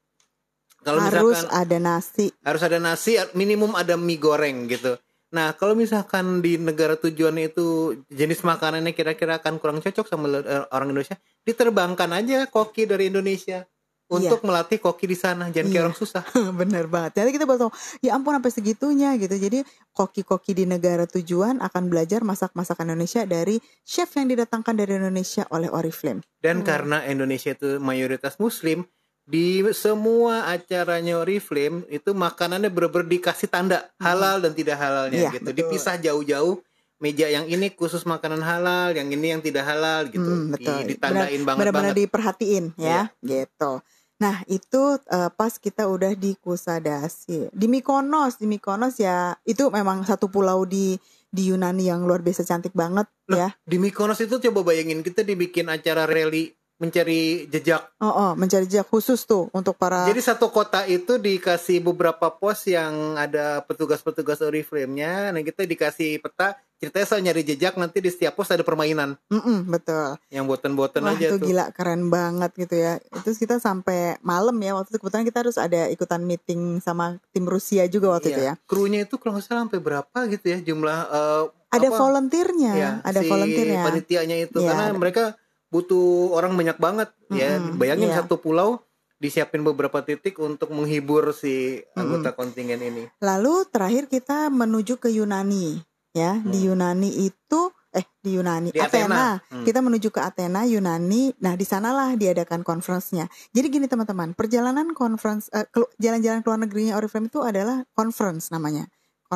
[0.82, 2.26] Kalau harus misalkan ada nasi.
[2.42, 4.98] Harus ada nasi minimum ada mie goreng gitu.
[5.30, 10.66] Nah kalau misalkan di negara tujuannya itu jenis makanannya kira-kira akan kurang cocok sama eh,
[10.74, 11.14] orang Indonesia
[11.46, 13.62] diterbangkan aja koki dari Indonesia
[14.06, 15.84] untuk melatih koki di sana jangan kayak Iya.
[15.86, 16.22] orang susah
[16.60, 21.04] bener banget jadi kita baru tahu ya ampun sampai segitunya gitu jadi koki-koki di negara
[21.04, 26.66] tujuan akan belajar masak-masakan Indonesia dari chef yang didatangkan dari Indonesia oleh Oriflame Dan Hmm.
[26.66, 28.84] karena Indonesia itu mayoritas muslim,
[29.24, 35.48] di semua acaranya Oriflame itu makanannya bener-bener dikasih tanda halal dan tidak halalnya Iya, gitu.
[35.48, 35.56] betul.
[35.64, 36.60] Dipisah jauh-jauh.
[37.02, 40.22] Meja yang ini khusus makanan halal, yang ini yang tidak halal gitu.
[40.22, 40.80] Hmm, Di- betul.
[40.88, 42.00] ditandain banget benar-benar banget.
[42.06, 43.82] diperhatiin ya gitu
[44.14, 50.06] nah itu eh, pas kita udah di Kusadasi di Mykonos di Mykonos ya itu memang
[50.06, 50.94] satu pulau di
[51.34, 55.26] di Yunani yang luar biasa cantik banget Loh, ya Di Mykonos itu coba bayangin kita
[55.26, 56.54] dibikin acara rally
[56.84, 57.82] mencari jejak.
[57.98, 62.64] oh, oh mencari jejak khusus tuh untuk para Jadi satu kota itu dikasih beberapa pos
[62.64, 65.32] yang ada petugas-petugas Oriflame-nya.
[65.32, 69.64] Nah kita dikasih peta, ceritanya soal nyari jejak nanti di setiap pos ada permainan Mm-mm,
[69.66, 71.46] betul yang boten-boten aja itu tuh.
[71.48, 73.00] gila keren banget gitu ya.
[73.14, 77.48] Itu kita sampai malam ya waktu itu kebetulan kita harus ada ikutan meeting sama tim
[77.48, 78.54] Rusia juga waktu itu ya.
[78.54, 78.66] Iya.
[78.68, 81.44] Krunya itu kalau nggak salah sampai berapa gitu ya jumlah eh,
[81.74, 83.82] Ada apa, volunteernya, ya, ada si volunteernya.
[83.82, 84.94] Panitianya itu Iya, karena ada.
[84.94, 85.22] mereka
[85.68, 87.58] butuh orang banyak banget ya.
[87.58, 88.22] Mm-mm, Bayangin iya.
[88.22, 88.82] satu pulau
[89.18, 92.38] disiapin beberapa titik untuk menghibur si anggota Mm-mm.
[92.38, 93.04] kontingen ini.
[93.22, 95.80] Lalu terakhir kita menuju ke Yunani
[96.12, 96.38] ya.
[96.40, 96.66] Di Hmm.
[96.74, 97.60] Yunani itu
[97.94, 99.38] eh di Yunani Di Athena.
[99.38, 99.54] Athena.
[99.54, 99.64] Hmm.
[99.64, 101.30] Kita menuju ke Athena Yunani.
[101.38, 103.30] Nah, di sanalah diadakan conference-nya.
[103.54, 105.62] Jadi gini teman-teman, perjalanan conference eh,
[106.02, 108.90] jalan-jalan ke luar negerinya Oriflame itu adalah conference namanya.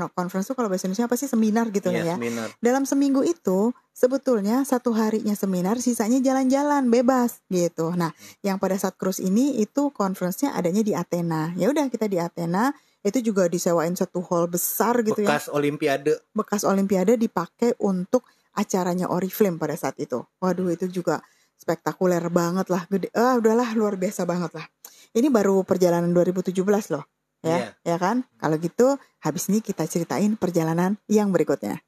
[0.06, 1.26] Conference itu kalau bahasa Indonesia apa sih?
[1.26, 2.16] Seminar gitu Iya, ya.
[2.16, 2.48] seminar.
[2.62, 7.90] dalam seminggu itu sebetulnya satu harinya seminar sisanya jalan-jalan bebas gitu.
[7.98, 8.14] Nah
[8.46, 11.50] yang pada saat cruise ini itu conference-nya adanya di Athena.
[11.58, 12.70] Ya udah kita di Athena
[13.02, 15.34] itu juga disewain satu hall besar gitu ya.
[15.34, 16.14] Bekas Olimpiade.
[16.30, 18.22] bekas olimpiade dipakai untuk
[18.54, 20.22] acaranya Oriflame pada saat itu.
[20.38, 21.18] Waduh itu juga
[21.58, 22.86] spektakuler banget lah.
[22.86, 24.66] Gede ah udahlah luar biasa banget lah.
[25.10, 26.54] Ini baru perjalanan 2017
[26.94, 27.02] loh
[27.42, 27.94] ya Iya.
[27.94, 31.78] ya kan kalau gitu habis ini kita ceritain perjalanan yang berikutnya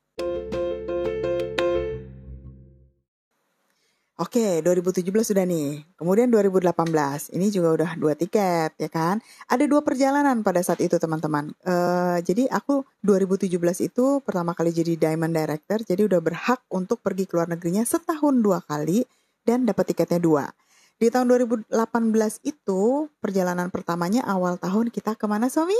[4.21, 5.81] Oke, 2017 sudah nih.
[5.97, 9.17] Kemudian 2018, ini juga udah dua tiket, ya kan?
[9.49, 11.49] Ada dua perjalanan pada saat itu, teman-teman.
[11.65, 17.25] Eh, jadi aku 2017 itu pertama kali jadi Diamond Director, jadi udah berhak untuk pergi
[17.25, 19.09] ke luar negerinya setahun dua kali
[19.49, 20.53] dan dapat tiketnya dua.
[21.01, 21.73] Di tahun 2018
[22.45, 22.81] itu
[23.19, 25.77] perjalanan pertamanya awal tahun kita ke mana, Somi?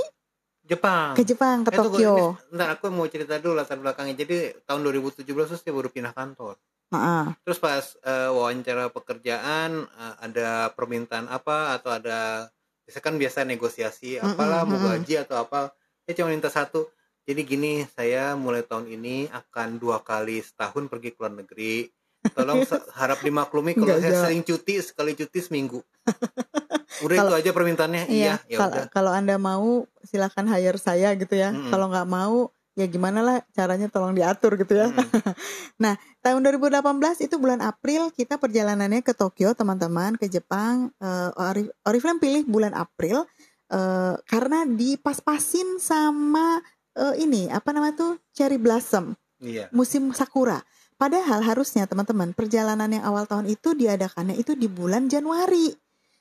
[0.65, 1.13] Jepang.
[1.13, 2.13] Ke Jepang, ke Eh, Tokyo.
[2.17, 4.17] ini- Ntar aku mau cerita dulu latar belakangnya.
[4.17, 6.57] Jadi tahun 2017 terus dia baru pindah kantor.
[6.89, 12.49] Nah, Terus pas eh, wawancara pekerjaan eh, ada permintaan apa atau ada
[12.81, 15.69] biasa kan biasa negosiasi apalah mau gaji atau apa.
[16.03, 16.89] Dia cuma minta satu.
[17.21, 21.85] Jadi gini, saya mulai tahun ini akan dua kali setahun pergi ke luar negeri.
[22.21, 22.61] Tolong
[22.93, 24.23] harap dimaklumi kalau Nggak saya jawab.
[24.25, 25.79] sering cuti sekali cuti seminggu.
[27.03, 28.03] Udah Kalau- itu aja permintaannya.
[28.05, 28.85] Iya, Iya, ya kalau udah.
[28.89, 29.69] kalau Anda mau
[30.03, 31.49] silakan hire saya gitu ya.
[31.49, 31.69] Mm-mm.
[31.69, 32.37] Kalau nggak mau
[32.71, 34.93] ya gimana lah caranya tolong diatur gitu ya.
[34.93, 35.97] Mm.
[36.23, 36.77] Tahun 2018
[37.21, 40.93] itu bulan April kita perjalanannya ke Tokyo teman-teman ke Jepang.
[41.35, 43.25] Ori- Oriflame pilih bulan April
[43.67, 46.61] eh, karena dipas-pasin sama
[46.93, 49.73] eh, ini apa namanya tuh cherry blossom Iya.
[49.73, 50.61] musim sakura.
[51.01, 55.73] Padahal harusnya teman-teman perjalanan yang awal tahun itu diadakannya itu di bulan Januari.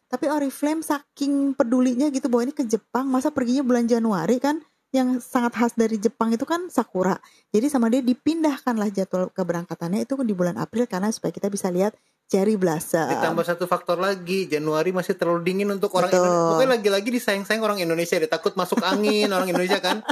[0.08, 4.64] Tapi Oriflame saking pedulinya gitu bahwa ini ke Jepang, masa perginya bulan Januari kan?
[4.88, 7.20] Yang sangat khas dari Jepang itu kan sakura.
[7.52, 11.92] Jadi sama dia dipindahkanlah jadwal keberangkatannya itu di bulan April karena supaya kita bisa lihat
[12.30, 13.10] cherry blossom.
[13.10, 16.22] Ditambah satu faktor lagi, Januari masih terlalu dingin untuk orang Betul.
[16.22, 16.46] Indonesia.
[16.54, 20.00] Pokoknya lagi-lagi disayang-sayang orang Indonesia, dia takut masuk angin orang Indonesia kan.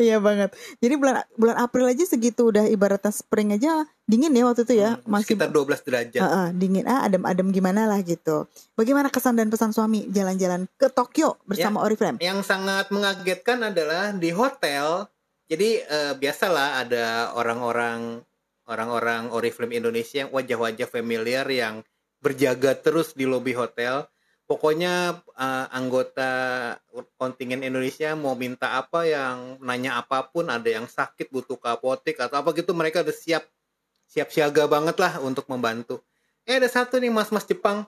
[0.00, 0.56] Iya banget.
[0.80, 4.96] Jadi bulan bulan April aja segitu udah ibaratnya spring aja dingin ya waktu itu ya.
[5.04, 6.18] Hmm, sekitar 12 derajat.
[6.24, 8.48] Heeh, dingin ah adem-adem gimana lah gitu.
[8.74, 12.16] Bagaimana kesan dan pesan suami jalan-jalan ke Tokyo bersama Oriflame?
[12.18, 15.04] Yang sangat mengagetkan adalah di hotel.
[15.52, 18.24] Jadi eh, biasalah ada orang-orang
[18.68, 21.82] orang-orang Oriflame Indonesia yang wajah-wajah familiar yang
[22.20, 24.06] berjaga terus di lobi hotel.
[24.48, 26.30] Pokoknya eh, anggota
[27.20, 32.16] kontingen Indonesia mau minta apa yang nanya apa pun, ada yang sakit butuh ke apotek
[32.16, 33.44] atau apa gitu mereka udah siap
[34.08, 36.00] siap siaga banget lah untuk membantu.
[36.48, 37.84] Eh ada satu nih mas-mas Jepang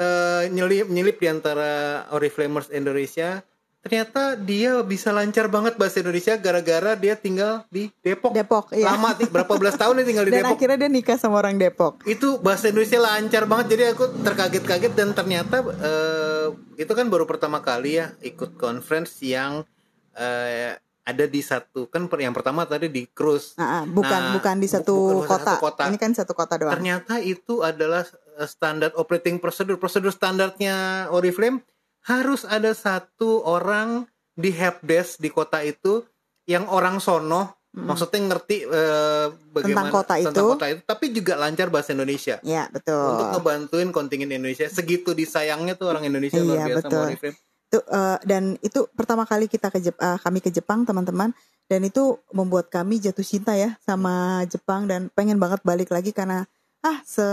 [0.00, 3.44] eh nyelip nyelip di antara Oriflamers Indonesia
[3.84, 8.32] ternyata dia bisa lancar banget bahasa Indonesia gara-gara dia tinggal di Depok.
[8.32, 8.96] Depok, iya.
[8.96, 10.56] Lama berapa belas tahun dia tinggal di Dan Depok.
[10.56, 12.00] akhirnya dia nikah sama orang Depok.
[12.08, 16.48] Itu bahasa Indonesia lancar banget jadi aku terkaget-kaget dan ternyata eh,
[16.80, 19.68] itu kan baru pertama kali ya ikut conference yang
[20.16, 23.52] eh, ada di satu kan yang pertama tadi di cruise.
[23.60, 25.44] Nah, ah, bukan Nah, bukan di satu bukan kota.
[25.44, 25.82] satu kota.
[25.92, 26.72] Ini kan satu kota doang.
[26.80, 28.08] Ternyata itu adalah
[28.40, 29.76] eh, standar operating procedure.
[29.76, 31.60] Prosedur standarnya Oriflame
[32.04, 36.04] harus ada satu orang di helpdesk di kota itu
[36.44, 37.90] yang orang sono Mm.
[37.90, 40.30] maksudnya ngerti eh, bagaimana kota itu.
[40.30, 42.94] kota itu tapi juga lancar bahasa Indonesia Ya, betul.
[42.94, 47.06] untuk ngebantuin kontingen Indonesia segitu disayangnya tuh orang Indonesia luar Iya, biasa betul.
[47.10, 51.34] itu eh, dan itu pertama kali kita ke Jep- eh, kami ke Jepang teman-teman
[51.66, 56.46] dan itu membuat kami jatuh cinta ya sama Jepang dan pengen banget balik lagi karena
[56.78, 57.26] ah se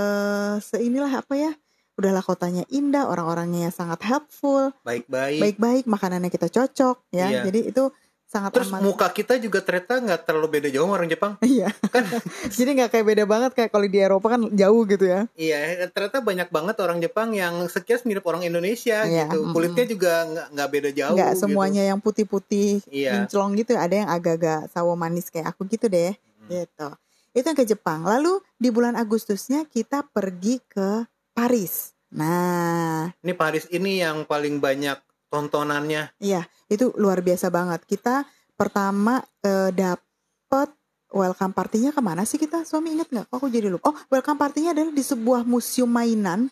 [0.57, 1.53] se inilah apa ya
[1.93, 7.41] udahlah kotanya indah orang-orangnya sangat helpful baik-baik baik-baik makanannya kita cocok ya Iya.
[7.45, 7.83] jadi itu
[8.23, 11.67] sangat terus amat muka kita juga ternyata nggak terlalu beda jauh sama orang Jepang iya
[11.85, 12.07] kan
[12.57, 16.17] jadi nggak kayak beda banget kayak kalau di Eropa kan jauh gitu ya Iya, ternyata
[16.21, 19.51] banyak banget orang Jepang yang sekilas mirip orang Indonesia Iya, gitu.
[19.51, 21.13] Kulitnya juga nggak nggak beda jauh.
[21.13, 21.41] nggak gitu.
[21.43, 23.11] semuanya yang putih-putih Iya.
[23.19, 26.47] kinclong gitu ada yang agak-agak sawo manis kayak aku gitu deh Hmm.
[26.49, 26.87] gitu
[27.31, 31.03] itu yang ke Jepang lalu di bulan Agustusnya kita pergi ke
[31.41, 36.13] Paris nah Ini Paris ini yang paling banyak tontonannya.
[36.19, 40.69] iya itu luar biasa banget kita pertama eh, dapet
[41.09, 44.37] welcome partinya ke mana sih kita suami inget nggak Kok aku jadi lupa oh welcome
[44.37, 46.51] partinya adalah di sebuah museum mainan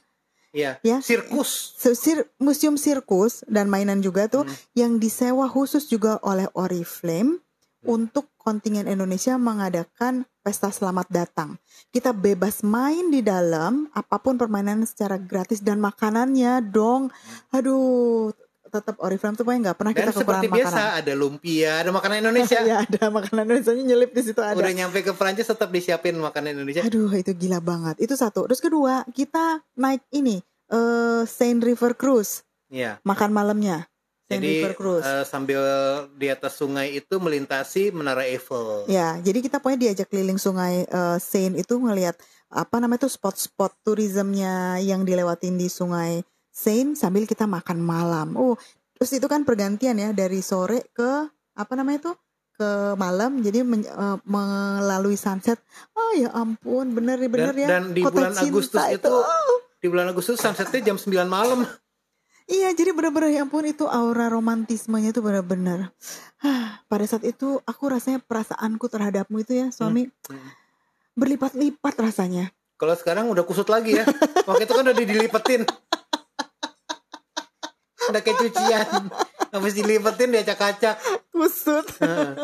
[0.50, 0.82] Iya.
[0.82, 0.98] Ya.
[0.98, 1.78] Sirkus.
[1.78, 4.56] Sir- museum sirkus dan mainan juga tuh Hmm.
[4.74, 7.38] yang disewa khusus juga oleh Oriflame
[7.80, 11.60] untuk kontingen Indonesia mengadakan pesta selamat datang.
[11.92, 17.12] Kita bebas main di dalam apa pun permainan secara gratis dan makanannya dong.
[17.52, 18.32] Aduh,
[18.70, 21.00] tetap Oriflame tuh pokoknya nggak pernah Dan kita kekurangan seperti biasa makanan.
[21.02, 22.60] ada lumpia, ada makanan Indonesia.
[22.70, 24.58] ya ada makanan Indonesia nyelip di situ ada.
[24.58, 26.86] Udah nyampe ke Perancis tetap disiapin makanan Indonesia.
[26.86, 27.98] Aduh, itu gila banget.
[28.00, 28.46] Itu satu.
[28.48, 33.02] Terus kedua, kita naik ini eh Saint River Cruise Iya.
[33.02, 33.90] makan malamnya.
[34.30, 35.62] Jadi eh, sambil
[36.14, 38.86] di atas sungai itu melintasi Menara Eiffel.
[38.86, 42.14] Ya, jadi kita pokoknya diajak keliling sungai eh, Seine itu ngelihat
[42.50, 46.22] apa namanya tuh spot-spot turismenya yang dilewatin di sungai
[46.54, 48.38] Seine sambil kita makan malam.
[48.38, 48.54] Oh,
[48.94, 51.26] terus itu kan pergantian ya dari sore ke
[51.58, 52.16] apa namanya tuh
[52.54, 55.58] ke malam jadi men- eh, melalui sunset.
[55.98, 57.68] Oh ya ampun, bener nih bener Dan- ya.
[57.68, 59.58] dan di Kota bulan cinta Agustus itu Oh.
[59.80, 61.64] Di bulan Agustus sunsetnya jam 9 malam.
[62.50, 65.94] Iya, jadi bener-bener ya ampun itu aura romantismenya itu bener-bener.
[66.42, 70.50] Hah, pada saat itu aku rasanya perasaanku terhadapmu itu ya suami Hmm.
[71.14, 72.50] berlipat-lipat rasanya.
[72.74, 74.06] Kalau sekarang udah kusut lagi ya.
[74.50, 75.62] Waktu itu kan udah dilipetin.
[78.10, 78.88] udah kayak cucian.
[79.54, 80.98] Habis dilipetin dia acak-acak.
[81.30, 82.36] kusut Heeh.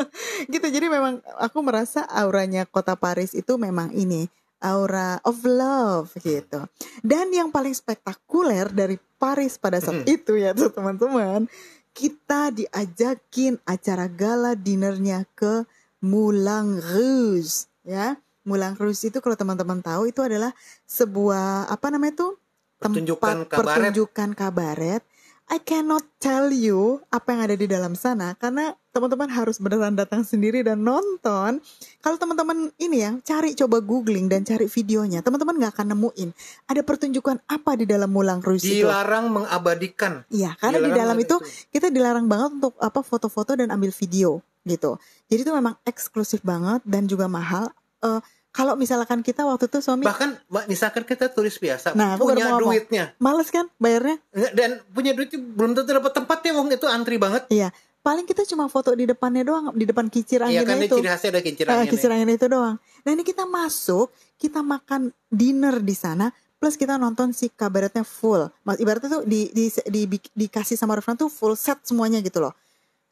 [0.47, 4.29] gitu jadi memang aku merasa auranya kota Paris itu memang ini
[4.65, 6.65] aura of love gitu
[6.99, 10.09] dan yang paling spektakuler dari Paris pada saat Hmm.
[10.09, 11.45] itu ya tuh teman-teman
[11.93, 15.63] kita diajakin acara gala dinernya ke
[16.01, 20.51] Moulin Rouge ya Moulin Rouge itu kalau teman-teman tahu itu adalah
[20.85, 22.33] sebuah apa namanya tuh
[22.75, 23.65] Pertunjukan tempat kabaret.
[23.71, 25.01] pertunjukan kabaret
[25.45, 30.25] I cannot tell you apa yang ada di dalam sana karena teman-teman harus beneran datang
[30.25, 31.61] sendiri dan nonton.
[32.01, 36.29] Kalau teman-teman ini ya cari coba googling dan cari videonya, teman-teman nggak akan nemuin
[36.65, 38.89] ada pertunjukan apa di dalam Mulang Rouge itu.
[38.89, 40.25] Dilarang mengabadikan.
[40.33, 41.71] Iya, karena di Dilarang dalam itu mengabadikan.
[41.77, 44.97] kita dilarang banget untuk apa foto-foto dan ambil video gitu.
[45.29, 47.69] Jadi itu memang eksklusif banget dan juga mahal.
[48.01, 48.21] Eh,
[48.55, 53.51] kalau misalkan kita waktu itu suami Bahkan misalkan kita turis biasa Nah, punya duitnya males
[53.51, 54.15] kan bayarnya?
[54.31, 57.43] Dan punya duit belum tentu dapat tempatnya wong itu antri banget.
[57.49, 60.95] Iya, paling kita cuma foto di depannya doang, di depan kincir Iya anginnya kan itu.
[60.95, 61.89] ciri khasnya ada kincir Ah, angin.
[61.91, 62.75] kincir angin itu doang.
[63.03, 68.47] Nah ini kita masuk, kita makan dinner di sana, plus kita nonton si kabaretnya full.
[68.63, 72.55] Ibaratnya tuh di, di, di- dikasih sama restoran tuh full set semuanya gitu loh.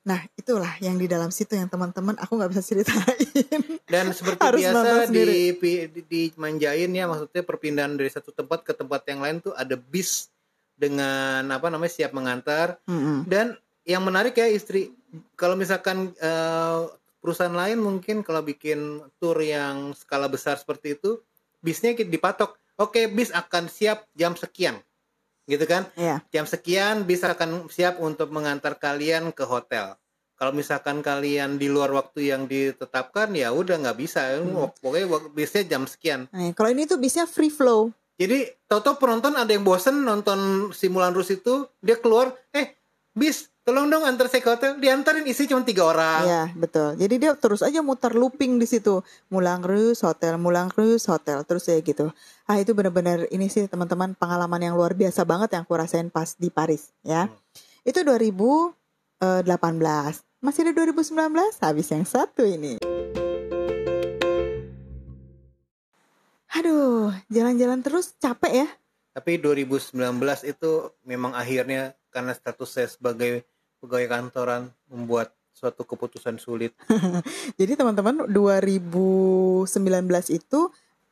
[0.03, 3.61] Nah itulah yang di dalam situ yang teman-teman aku nggak bisa ceritain.
[3.87, 8.75] Dan seperti Harus biasa di, pi- di, dimanjain ya maksudnya perpindahan dari satu tempat ke
[8.75, 10.27] tempat yang lain tuh ada bis
[10.73, 13.29] dengan apa namanya siap mengantar Mm-mm.
[13.29, 14.89] dan yang menarik ya istri
[15.37, 16.81] kalau misalkan eh,
[17.21, 21.21] perusahaan lain mungkin kalau bikin tour yang skala besar seperti itu
[21.61, 24.81] bisnya dipatok oke bis akan siap jam sekian
[25.45, 26.23] gitu kan Iya.
[26.29, 29.95] jam sekian bis akan siap untuk mengantar kalian ke hotel
[30.33, 34.71] kalau misalkan kalian di luar waktu yang ditetapkan ya udah nggak bisa Hmm.
[34.73, 37.93] pokoknya bisnya jam sekian Nah, kalau ini tuh bisnya free flow.
[38.13, 42.73] jadi toto penonton ada yang bosen nonton simulan rus itu dia keluar eh
[43.11, 46.99] bis tolong dong antar saya ke hotel diantarin isi cuma tiga orang Iya, betul.
[46.99, 48.99] Jadi dia terus aja muter looping di situ.
[49.31, 52.11] Mulang Rus Hotel, Mulang Rus Hotel, terus ya gitu.
[52.43, 56.35] Ah, itu benar-benar ini sih teman-teman pengalaman yang luar biasa banget yang aku rasain pas
[56.35, 57.31] di Paris, ya.
[57.87, 58.75] Itu 2018.
[60.43, 62.75] Masih ada 2019, habis yang satu ini.
[66.53, 68.69] Aduh, jalan-jalan terus capek ya.
[69.13, 69.93] tapi 2019
[70.41, 70.71] itu
[71.05, 73.45] memang akhirnya karena status saya sebagai
[73.83, 76.71] pegawai kantoran membuat suatu keputusan sulit
[77.59, 79.67] Jadi teman-teman 2019
[80.31, 80.59] itu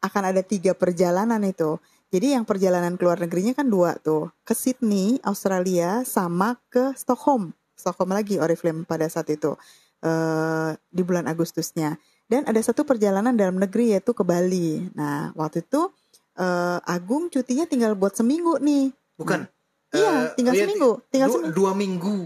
[0.02, 1.78] akan ada tiga perjalanan itu.
[2.12, 4.34] Jadi yang perjalanan ke luar negerinya kan dua tuh.
[4.42, 7.54] Ke Sydney, Australia sama ke Stockholm.
[7.78, 9.54] Stockholm lagi Oriflame pada saat itu.
[10.02, 11.94] eh di bulan Agustusnya.
[12.26, 14.90] Dan ada satu perjalanan dalam negeri yaitu ke Bali.
[14.98, 15.94] Nah waktu itu
[16.36, 18.90] eh, Agung cutinya tinggal buat seminggu nih.
[19.16, 19.46] bukan
[19.94, 20.92] Iya, Eh, tinggal iya, seminggu.
[21.14, 21.54] Tinggal dua, seminggu.
[21.54, 22.18] dua minggu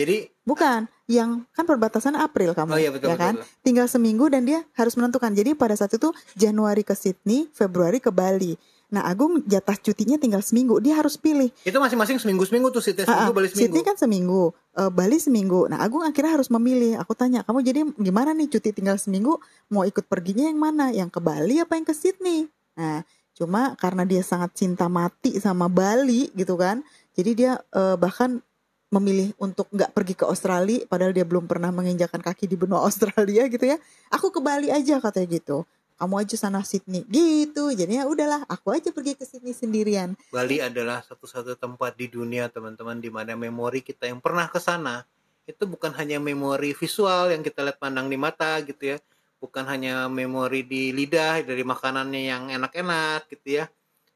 [0.00, 0.16] jadi
[0.50, 3.38] Bukan, yang kan perbatasan April kamu, oh iya betul ya kan?
[3.38, 5.30] betul tinggal seminggu dan dia harus menentukan.
[5.30, 8.58] Jadi pada saat itu Januari ke Sydney, Februari ke Bali.
[8.90, 11.54] Nah Agung jatah cutinya tinggal seminggu, dia harus pilih.
[11.62, 14.42] itu masing-masing seminggu seminggu tuh Sydney seminggu ah, balik seminggu Sydney kan seminggu,
[14.74, 15.60] eh, Bali seminggu.
[15.70, 16.98] Nah Agung akhirnya harus memilih.
[16.98, 19.38] Aku tanya, kamu jadi gimana nih cuti tinggal seminggu?
[19.70, 20.90] Mau ikut perginya yang mana?
[20.90, 22.50] Yang ke Bali apa yang ke Sydney?
[22.74, 23.06] Nah
[23.38, 26.82] cuma karena dia sangat cinta mati sama Bali gitu kan,
[27.14, 28.42] jadi dia eh, bahkan
[28.90, 33.46] memilih untuk nggak pergi ke Australia, padahal dia belum pernah menginjakan kaki di benua Australia
[33.46, 33.78] gitu ya.
[34.10, 35.64] Aku ke Bali aja katanya gitu.
[36.00, 37.70] Kamu aja sana Sydney gitu.
[37.70, 40.16] Jadi ya udahlah, aku aja pergi ke Sydney sendirian.
[40.32, 45.04] Bali adalah satu-satu tempat di dunia teman-teman di mana memori kita yang pernah ke sana
[45.50, 48.98] itu bukan hanya memori visual yang kita lihat pandang di mata gitu ya
[49.42, 53.64] bukan hanya memori di lidah dari makanannya yang enak-enak gitu ya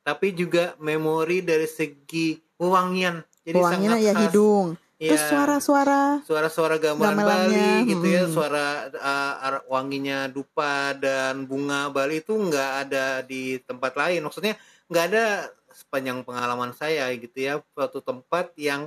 [0.06, 4.22] tapi juga memori dari segi wewangian jadi Wanginya sangat ya khas.
[4.26, 4.66] hidung.
[4.94, 5.30] Terus Iya.
[5.30, 8.32] suara-suara suara-suara gamelan Gamelannya, Bali gitu ya, mm-mm.
[8.32, 14.22] suara uh, wanginya dupa dan bunga Bali itu nggak ada di tempat lain.
[14.22, 14.54] Maksudnya
[14.86, 18.86] nggak ada sepanjang pengalaman saya gitu ya, suatu tempat yang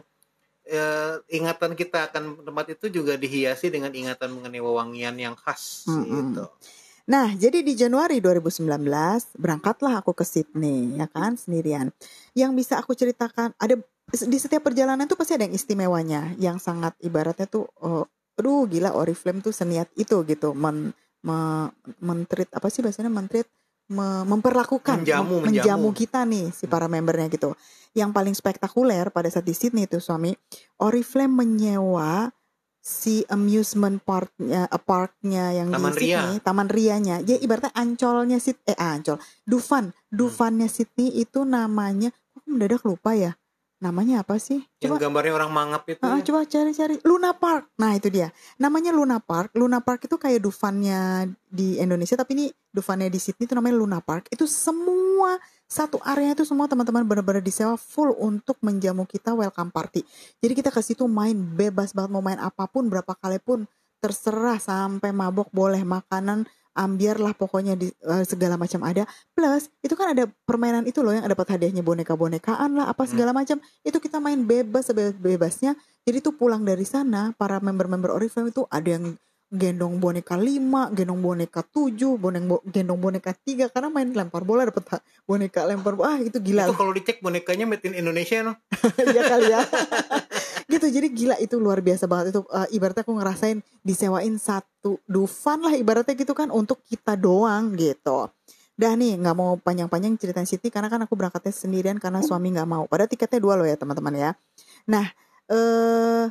[0.64, 6.08] eh, ingatan kita akan tempat itu juga dihiasi dengan ingatan mengenai wewangian yang khas Mm-mm.
[6.32, 6.46] gitu.
[7.08, 8.68] Nah, jadi di Januari 2019
[9.40, 11.88] berangkatlah aku ke Sydney, ya kan, sendirian.
[12.36, 16.96] Yang bisa aku ceritakan ada di setiap perjalanan tuh pasti ada yang istimewanya, yang sangat
[17.04, 18.08] ibaratnya tuh, oh,
[18.40, 20.96] aduh gila Oriflame tuh seniat itu gitu, men,
[21.28, 21.68] me,
[22.00, 23.52] mentreat apa sih bahasanya mentreat,
[23.92, 26.00] me- memperlakukan, Menjamu, mem- menjamu menjamu.
[26.00, 27.52] kita nih si para membernya gitu.
[27.92, 30.32] Yang paling spektakuler pada saat di Sydney itu suami,
[30.80, 32.32] Oriflame menyewa
[32.80, 36.08] si amusement parknya, eh, parknya yang Taman di Ria.
[36.24, 37.16] Sydney, Taman Rianya.
[37.28, 40.16] Ya ibaratnya ancolnya Sydney, eh ancol, Dufan, Hmm.
[40.16, 43.36] Dufannya Sydney itu namanya, kok mendadak lupa ya?
[43.78, 44.66] Namanya apa sih?
[44.82, 46.26] Yang Coba, gambarnya orang mangap itu ah, ya.
[46.26, 46.96] coba cari-cari.
[47.06, 47.70] Luna Park.
[47.78, 48.34] Nah itu dia.
[48.58, 49.54] Namanya Luna Park.
[49.54, 54.00] Luna Park itu kayak Dufannya di Indonesia, tapi ini Dufannya di Sydney itu namanya Luna
[54.02, 54.34] Park.
[54.34, 55.38] Itu semua
[55.70, 60.02] satu area itu semua teman-teman benar-benar disewa full untuk menjamu kita welcome party.
[60.40, 63.68] Jadi kita ke situ main bebas banget mau main apa pun berapa kali pun
[64.00, 66.48] terserah sampai mabok boleh makanan
[66.78, 69.10] ambiar lah pokoknya di eh, segala macam ada.
[69.34, 73.58] Plus itu kan ada permainan itu loh yang dapat hadiahnya boneka-bonekaan lah apa segala macam.
[73.82, 75.74] Itu kita main bebas sebebasnya
[76.08, 81.24] jadi tuh pulang dari sana para member-member Oriflame itu ada yang gendong boneka 5, gendong
[81.24, 86.16] boneka 7, boneng bo- gendong boneka 3 karena main lempar bola dapat boneka lempar bola
[86.16, 88.60] ah itu gila Itu kalau dicek bonekanya made in Indonesia no.
[89.08, 89.64] Iya kali ya.
[90.72, 95.64] gitu jadi gila itu luar biasa banget itu eh, ibaratnya aku ngerasain disewain satu dufan
[95.64, 98.28] lah ibaratnya gitu kan untuk kita doang gitu.
[98.76, 102.68] Dah nih nggak mau panjang-panjang ceritain Sydney karena kan aku berangkatnya sendirian karena suami nggak
[102.68, 102.84] mau.
[102.86, 104.30] Padahal tiketnya dua loh ya teman-teman ya.
[104.92, 105.08] Nah
[105.48, 106.28] eh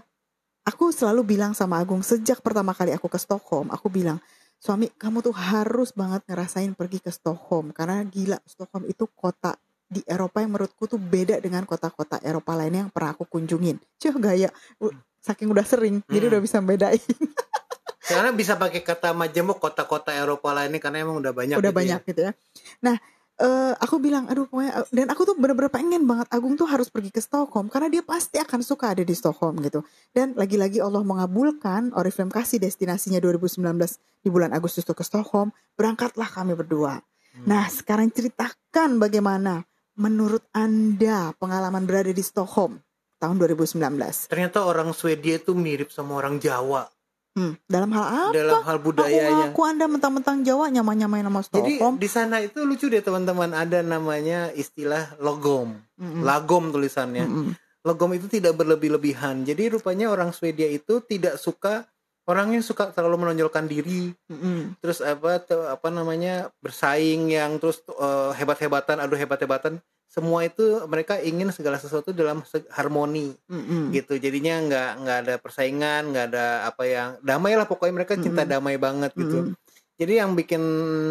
[0.66, 4.18] aku selalu bilang sama Agung sejak pertama kali aku ke Stockholm aku bilang
[4.58, 9.54] suami kamu tuh harus banget ngerasain pergi ke Stockholm karena gila Stockholm itu kota
[9.86, 13.78] di Eropa yang menurutku tuh beda dengan kota-kota Eropa lainnya yang pernah aku kunjungin.
[14.02, 14.50] Cuh gaya,
[15.22, 16.32] saking udah sering, jadi Hmm.
[16.34, 16.98] udah bisa bedain.
[18.06, 21.78] Karena bisa pakai kata majemuk kota-kota Eropa lainnya karena emang udah banyak udah gitu ya.
[21.78, 22.32] banyak gitu ya.
[22.82, 22.96] Nah,
[23.36, 26.88] eh, aku bilang, aduh pokoknya, eh, dan aku tuh bener-bener pengen banget Agung tuh harus
[26.88, 29.84] pergi ke Stockholm karena dia pasti akan suka ada di Stockholm gitu.
[30.12, 33.62] Dan lagi-lagi Allah mengabulkan, Oriflame kasih destinasinya 2019
[34.24, 36.98] di bulan Agustus tuh ke Stockholm, berangkatlah kami berdua.
[37.00, 37.44] Hmm.
[37.44, 42.80] Nah, sekarang ceritakan bagaimana menurut Anda pengalaman berada di Stockholm
[43.16, 44.28] tahun 2019.
[44.28, 46.88] Ternyata orang Swedia itu mirip sama orang Jawa
[47.36, 48.32] Hmm, dalam hal apa?
[48.32, 49.52] dalam hal Aku budayanya.
[49.52, 52.00] ngaku Anda mentang-mentang Jawa nyama-nyamain nama Jadi Stockholm.
[52.00, 56.24] di sana itu lucu deh teman-teman ada namanya istilah logom, Mm-mm.
[56.24, 57.28] lagom tulisannya.
[57.28, 57.52] Mm-mm.
[57.84, 59.44] logam itu tidak berlebih-lebihan.
[59.44, 61.84] Jadi rupanya orang Swedia itu tidak suka
[62.26, 64.74] orang yang suka terlalu menonjolkan diri, Mm-mm.
[64.82, 69.78] terus apa apa namanya bersaing yang terus eh, hebat-hebatan, aduh hebat-hebatan.
[70.06, 72.40] Semua itu mereka ingin segala sesuatu dalam
[72.70, 73.90] harmoni Mm-mm.
[73.90, 74.16] gitu.
[74.16, 78.54] Jadinya nggak nggak ada persaingan, nggak ada apa yang damai lah pokoknya mereka cinta Mm-mm.
[78.54, 79.50] damai banget gitu.
[79.50, 79.58] Mm-mm.
[79.96, 80.62] Jadi yang bikin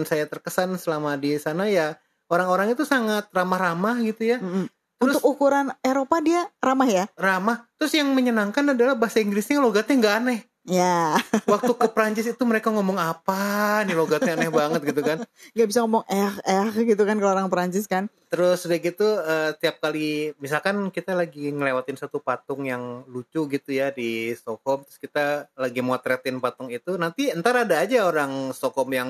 [0.06, 1.98] saya terkesan selama di sana ya
[2.30, 4.38] orang-orang itu sangat ramah-ramah gitu ya.
[4.40, 4.66] Mm-mm.
[4.96, 7.06] Terus- Untuk ukuran Eropa dia ramah ya?
[7.20, 7.68] Ramah.
[7.76, 10.40] Terus yang menyenangkan adalah bahasa Inggrisnya logatnya nggak aneh.
[10.66, 11.14] Ya,
[11.54, 15.22] Waktu ke Prancis itu mereka ngomong apa nih logatnya aneh banget gitu kan.
[15.54, 18.10] nggak bisa ngomong eh eh gitu kan kalau orang Perancis kan.
[18.34, 23.70] Terus udah gitu eh, tiap kali misalkan kita lagi ngelewatin satu patung yang lucu gitu
[23.78, 28.90] ya di Stockholm terus kita lagi motretin patung itu nanti entar ada aja orang Stockholm
[28.90, 29.10] yang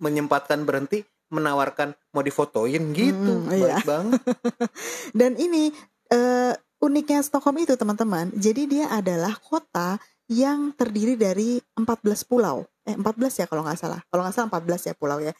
[0.00, 3.44] menyempatkan berhenti menawarkan mau difotoin gitu.
[3.44, 3.76] Mm, iya.
[3.76, 4.20] Baik banget.
[5.20, 5.68] Dan ini
[6.08, 8.32] eh, uniknya Stockholm itu teman-teman.
[8.32, 12.66] Jadi dia adalah kota yang terdiri dari 14 pulau.
[12.86, 14.00] Eh 14 ya kalau nggak salah.
[14.10, 15.32] Kalau nggak salah 14 ya pulau ya.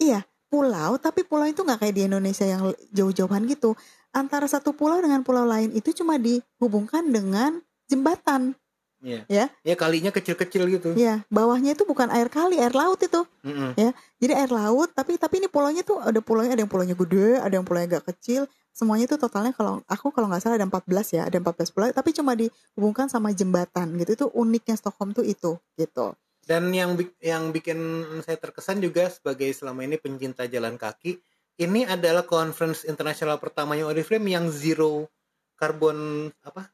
[0.00, 0.20] Iya
[0.50, 3.78] pulau tapi pulau itu nggak kayak di Indonesia yang jauh-jauhan gitu.
[4.10, 8.58] Antara satu pulau dengan pulau lain itu cuma dihubungkan dengan jembatan.
[9.00, 9.24] Iya.
[9.32, 9.44] Ya.
[9.64, 10.90] Ya kalinya kecil-kecil gitu.
[10.92, 13.24] Ya bawahnya itu bukan air kali, air laut itu.
[13.46, 13.72] Mm-mm.
[14.20, 17.54] Jadi air laut, tapi tapi ini pulaunya tuh ada pulaunya ada yang pulaunya gede, ada
[17.56, 18.44] yang pulaunya agak kecil.
[18.80, 22.16] Semuanya itu totalnya kalau aku kalau nggak salah ada 14 ya, ada 14 pulau, tapi
[22.16, 24.16] cuma dihubungkan sama jembatan gitu.
[24.16, 26.16] Itu uniknya Stockholm tuh itu gitu.
[26.48, 27.76] Dan yang yang bikin
[28.24, 31.20] saya terkesan juga sebagai selama ini pencinta jalan kaki,
[31.60, 35.12] ini adalah conference internasional pertamanya Oriflame yang zero
[35.60, 36.72] karbon apa?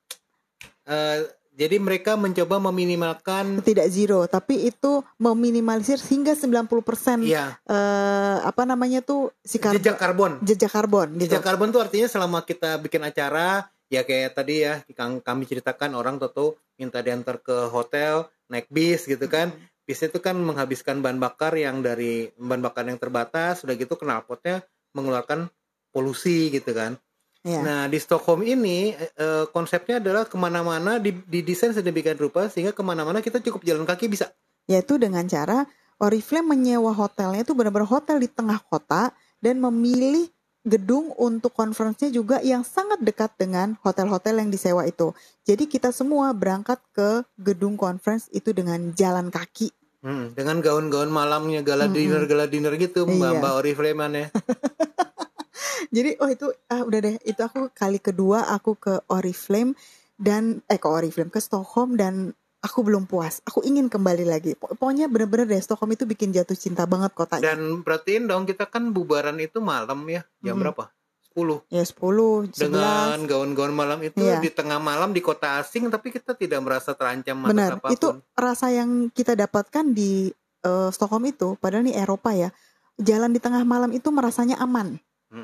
[0.86, 1.26] Eh,
[1.56, 9.00] jadi mereka mencoba meminimalkan Tidak zero, tapi itu meminimalisir hingga 90% ya eh, apa namanya
[9.00, 10.32] tuh si karbon, jejak karbon.
[10.44, 11.32] jejak karbon gitu.
[11.32, 14.84] Jejak karbon tuh artinya selama kita bikin acara ya kayak tadi ya
[15.24, 19.50] kami ceritakan orang tuh minta diantar ke hotel naik bis gitu kan.
[19.86, 24.66] Bis itu kan menghabiskan bahan bakar yang dari bahan bakar yang terbatas, sudah gitu knalpotnya
[24.92, 25.46] mengeluarkan
[25.94, 26.98] polusi gitu kan.
[27.46, 27.62] Ya.
[27.62, 32.82] Nah di Stockholm ini eh, konsepnya adalah ke mana-mana di- didesain sedemikian rupa sehingga ke
[32.82, 34.34] mana-mana kita cukup jalan kaki bisa.
[34.66, 35.62] yaitu dengan cara
[35.96, 40.26] Oriflame menyewa hotelnya itu benar-benar hotel di tengah kota dan memilih
[40.60, 45.14] gedung untuk conference-nya juga yang sangat dekat dengan hotel-hotel yang disewa itu.
[45.40, 49.70] Jadi kita semua berangkat ke gedung conference itu dengan jalan kaki.
[50.02, 51.94] Hmm, dengan gaun-gaun malamnya gala Mm-mm.
[51.94, 53.14] dinner gala dinner gitu Iya.
[53.14, 54.26] mbak mbak Oriflame ya.
[55.96, 59.72] Jadi oh itu ah udah deh itu aku kali kedua aku ke Oriflame
[60.14, 63.40] dan eh ke Oriflame ke Stockholm dan aku belum puas.
[63.44, 64.54] Aku ingin kembali lagi.
[64.54, 67.52] Pok- Pokoknya bener-bener deh Stockholm itu bikin jatuh cinta banget kotanya.
[67.52, 70.62] Dan perhatiin dong kita kan bubaran itu malam ya jam Mm-mm.
[70.64, 70.90] berapa?
[71.30, 72.56] 10 Ya 10, 11.
[72.56, 74.40] dengan gaun-gaun malam itu Iya.
[74.40, 77.92] di tengah malam di kota asing tapi kita tidak merasa terancam Benar, apa pun.
[77.92, 80.32] itu rasa yang kita dapatkan di
[80.64, 82.48] eh, Stockholm itu, padahal ini Eropa ya,
[82.96, 84.96] jalan di tengah malam itu merasanya aman,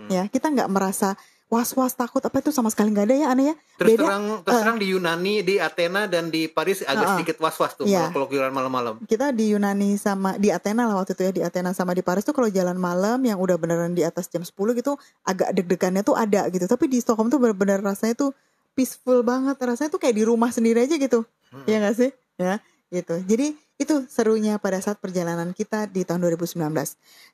[0.09, 0.27] Ya.
[0.27, 1.15] Kita nggak merasa
[1.47, 3.55] was-was takut apa itu sama sekali nggak ada ya aneh ya.
[3.77, 7.13] Terus beda, terang terus terang di Yunani, di Athena dan di Paris agak Uh-uh.
[7.21, 8.09] sedikit was-was tuh Iya.
[8.09, 9.05] kalau keluyuran malam-malam.
[9.05, 12.25] Kita di Yunani sama di Athena lah waktu itu ya di Athena sama di Paris
[12.25, 14.49] tuh kalau jalan malam yang udah beneran di atas jam 10
[14.81, 14.97] gitu
[15.29, 16.65] agak deg-degannya tuh ada gitu.
[16.65, 18.33] Tapi di Stockholm tuh bener-bener rasanya tuh
[18.73, 19.61] peaceful banget.
[19.61, 21.29] Rasanya tuh kayak di rumah sendiri aja gitu.
[21.53, 21.69] Hmm.
[21.69, 22.11] Iya gak sih?
[22.41, 23.21] Ya, gitu.
[23.29, 26.57] Jadi itu serunya pada saat perjalanan kita di tahun 2019.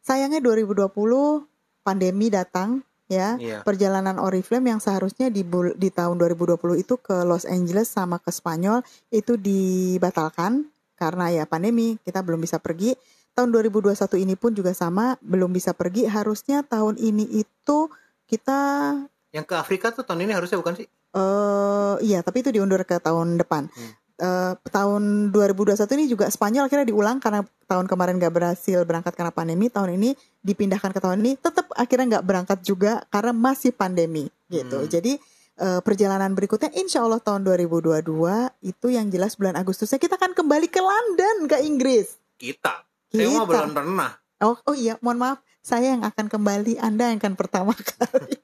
[0.02, 0.90] Sayangnya 2020
[1.89, 3.41] pandemi datang ya.
[3.41, 3.64] Iya.
[3.64, 5.41] Perjalanan Oriflame yang seharusnya di
[5.80, 10.68] di tahun 2020 itu ke Los Angeles sama ke Spanyol itu dibatalkan
[11.01, 12.93] karena ya pandemi, kita belum bisa pergi.
[13.32, 16.11] Tahun 2021 ini pun juga sama, belum bisa pergi.
[16.11, 17.78] Harusnya tahun ini itu
[18.26, 18.61] kita
[19.30, 20.89] Yang ke Afrika tuh tahun ini harusnya bukan sih?
[21.09, 23.70] eh iya, tapi itu diundur ke tahun depan.
[23.72, 23.93] Hmm.
[24.18, 29.30] Eh, tahun 2021 ini juga Spanyol akhirnya diulang karena tahun kemarin nggak berhasil berangkat karena
[29.30, 29.70] pandemi.
[29.70, 34.82] Tahun ini dipindahkan ke tahun ini, tetap akhirnya nggak berangkat juga karena masih pandemi gitu.
[34.82, 34.90] Hmm.
[34.90, 35.22] Jadi
[35.62, 38.10] eh, perjalanan berikutnya Insya Allah tahun 2022
[38.66, 42.18] itu yang jelas bulan Agustusnya kita akan kembali ke London ke Inggris.
[42.34, 42.82] Kita.
[43.14, 43.46] Saya Kita.
[43.46, 44.18] belum pernah.
[44.42, 48.34] Oh, oh iya, mohon maaf, saya yang akan kembali, Anda yang akan pertama kali.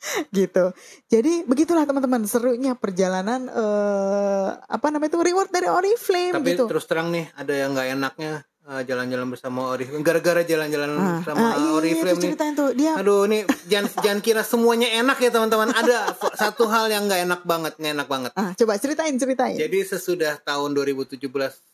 [0.32, 0.70] gitu.
[1.06, 6.64] Jadi begitulah teman-teman serunya perjalanan eh apa namanya itu reward dari Oriflame Tapi gitu.
[6.66, 8.32] terus terang nih ada yang nggak enaknya
[8.64, 10.00] eh, jalan-jalan bersama Oriflame.
[10.00, 12.52] Gara-gara jalan-jalan Ah, sama ah, iya, Oriflame itu nih.
[12.54, 15.68] tuh dia Aduh, ini jangan jangan kira semuanya enak ya teman-teman.
[15.72, 15.96] Ada
[16.32, 18.32] satu hal yang nggak enak banget, nggak enak banget.
[18.34, 19.56] ah coba ceritain ceritain.
[19.56, 21.18] Jadi sesudah tahun 2017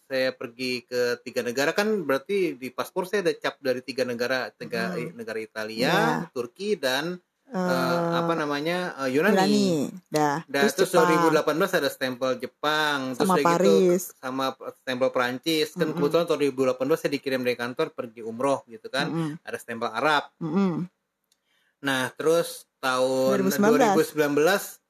[0.04, 4.48] saya pergi ke tiga negara kan berarti di paspor saya ada cap dari tiga negara,
[4.50, 5.12] tiga Hmm.
[5.12, 5.88] negara Italia,
[6.20, 6.28] Iya.
[6.30, 7.16] Turki dan
[7.54, 9.38] eh, apa namanya eh, Yunani.
[9.38, 9.68] Yunani.
[10.10, 10.42] Dah.
[10.50, 11.30] Dan terus, Jepang.
[11.30, 14.02] 2018 ada stempel Jepang, terus Sama udah gitu Paris.
[14.18, 14.46] sama
[14.82, 15.68] stempel Prancis.
[15.72, 15.96] Kan Mm-mm.
[16.02, 19.06] kebetulan tahun 2018 saya dikirim dari kantor pergi umroh gitu kan.
[19.06, 19.30] Mm-mm.
[19.46, 20.28] Ada stempel Arab.
[20.42, 20.90] Mm-mm.
[21.84, 24.16] Nah, terus tahun 2019.
[24.16, 24.34] 2019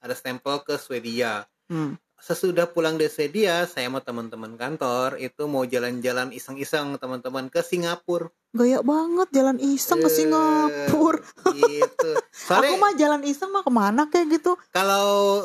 [0.03, 1.45] ada stempel ke Swedia.
[1.67, 1.97] Hmm.
[2.25, 8.33] Sesudah pulang dari Swedia, saya sama teman-teman kantor itu mau jalan-jalan iseng-iseng teman-teman ke Singapura.
[8.51, 11.21] Gaya banget jalan iseng ke Eh, Singapura.
[11.53, 12.11] Gitu.
[12.57, 14.57] Aku mah jalan iseng mah ke mana kayak gitu.
[14.71, 15.05] kalau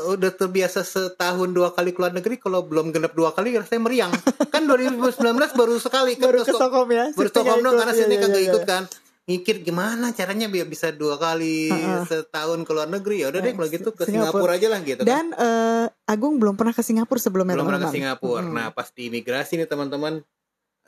[0.10, 4.12] udah terbiasa setahun dua kali keluar negeri, kalau belum genap dua kali rasanya meriang.
[4.48, 5.20] kan 2019
[5.52, 7.06] baru sekali kan Baru ke Sto- Stockholm ya.
[7.12, 8.48] baru Stockholm dong karena Iya, sini iya, kagak iya.
[8.48, 8.84] ikut kan.
[9.30, 12.02] Mikir gimana caranya biar bisa dua kali Heeh.
[12.10, 13.22] setahun ke luar negeri.
[13.22, 14.34] Ya udah deh Eh, kalau gitu ke Singapura.
[14.34, 15.08] Singapura aja lah gitu kan.
[15.08, 17.94] Dan eh, Agung belum pernah ke Singapura sebelumnya belum pernah ke.
[17.94, 18.42] Singapura.
[18.42, 18.54] Mm.
[18.58, 20.26] Nah, pas di imigrasi nih teman-teman.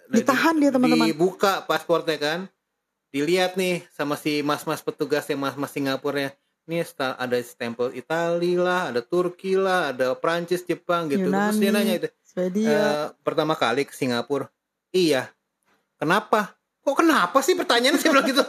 [0.10, 1.06] Nah, Ditahan di- dia, teman-teman.
[1.06, 2.40] Dibuka paspornya kan.
[3.14, 6.34] Dilihat nih sama si mas-mas petugas yang mas-mas Singapura
[6.66, 11.30] Ini ada stempel Itali lah, ada Turki lah, ada Prancis, Jepang gitu.
[11.30, 11.78] Terus dia Yunani.
[11.78, 12.08] nanya itu.
[12.64, 14.50] "Eh, pertama kali ke Singapura.
[14.90, 15.30] Iya.
[15.98, 16.58] Kenapa?
[16.82, 18.44] Kok kenapa sih pertanyaannya saya bilang gitu?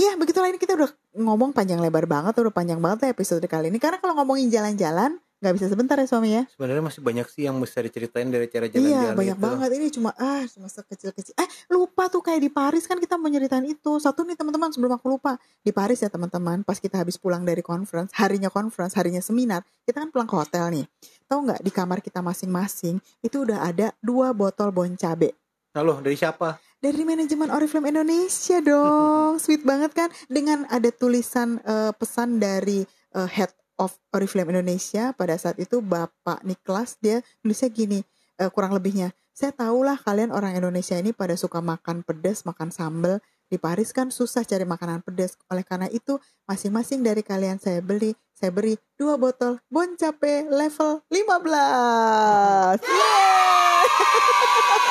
[0.00, 0.88] ya begitulah ini kita udah
[1.20, 3.76] ngomong panjang lebar banget udah panjang banget ya episode kali ini.
[3.76, 6.42] Karena kalau ngomongin jalan-jalan nggak bisa sebentar ya suami ya?
[6.52, 9.44] Sebenarnya masih banyak sih yang bisa diceritain dari cara Iya jalan-jalan banyak itu.
[9.44, 9.68] banget.
[9.76, 11.32] Ini cuma ah cuma sekecil-kecil.
[11.36, 13.92] Eh lupa tuh kayak di Paris kan kita mau nyeritain itu.
[14.00, 15.36] Satu nih teman-teman sebelum aku lupa.
[15.60, 20.00] Di Paris ya teman-teman pas kita habis pulang dari conference harinya conference harinya seminar kita
[20.00, 20.84] kan pulang ke hotel nih.
[21.28, 25.36] Tahu nggak di kamar kita masing-masing itu udah ada dua botol bon cabe.
[25.70, 26.69] Halo, dari siapa?
[26.80, 29.36] Dari manajemen Oriflame Indonesia dong.
[29.44, 30.08] Sweet banget kan?
[30.26, 32.82] Dengan ada tulisan eh, pesan dari
[33.14, 38.00] eh, head of Oriflame Indonesia pada saat itu Bapak Niklas dia nulisnya gini
[38.36, 43.24] eh, kurang lebihnya saya tahulah kalian orang Indonesia ini pada suka makan pedas makan sambal.
[43.48, 45.40] Di Paris kan susah cari makanan pedas.
[45.48, 51.00] Oleh karena itu masing-masing dari kalian saya beli saya beri dua botol Bon Cape level
[51.08, 52.84] 15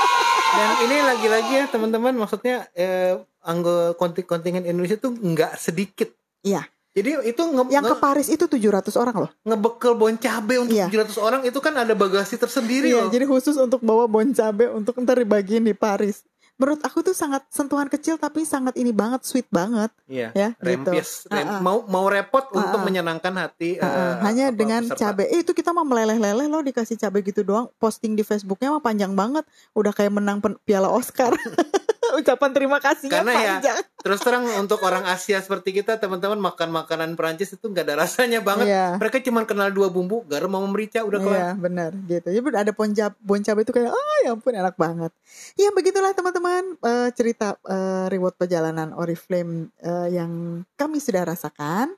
[0.49, 6.09] Dan ini lagi-lagi ya teman-teman, maksudnya eh, anggota konting- kontingen Indonesia tuh nggak sedikit.
[6.41, 6.65] Iya.
[6.89, 9.31] Jadi itu nge, Yang ke Paris itu 700 orang loh.
[9.43, 10.89] ngebekel bon cabe untuk Iya.
[10.89, 13.09] 700 orang itu kan ada bagasi tersendiri Iya, loh.
[13.09, 16.25] jadi khusus untuk bawa bon cabe untuk ntar dibagiin di Paris.
[16.59, 20.29] Menurut aku tuh sangat sentuhan kecil tapi sangat ini banget sweet banget Iya.
[20.33, 20.91] ya gitu.
[20.91, 21.61] Rempes, rem- Ah, ah.
[21.61, 22.83] mau mau repot untuk Ah, ah.
[22.83, 23.79] menyenangkan hati.
[23.79, 24.99] Heeh, eh, hanya apa, dengan peserta.
[25.07, 25.25] cabai.
[25.29, 27.71] Eh, itu kita mah meleleh-leleh loh dikasih cabai gitu doang.
[27.77, 29.47] Posting di Facebooknya mah panjang banget.
[29.71, 31.31] Udah kayak menang piala Oscar.
[32.19, 33.77] Ucapan terima kasihnya Karena ya, panjang.
[34.05, 38.39] Terus terang untuk orang Asia seperti kita teman-teman makan makanan Perancis itu nggak ada rasanya
[38.39, 38.71] banget.
[38.71, 38.87] Iya.
[38.97, 41.39] Mereka cuma kenal dua bumbu, garam sama merica udah kelar.
[41.39, 42.27] Iya benar gitu.
[42.31, 45.11] Jadi ada bon cabai, bon cabai itu kayak ah ya ampun enak banget.
[45.59, 51.91] Ya begitulah teman-teman eh, cerita eh, reward perjalanan Oriflame eh, yang kami sudah rasakan.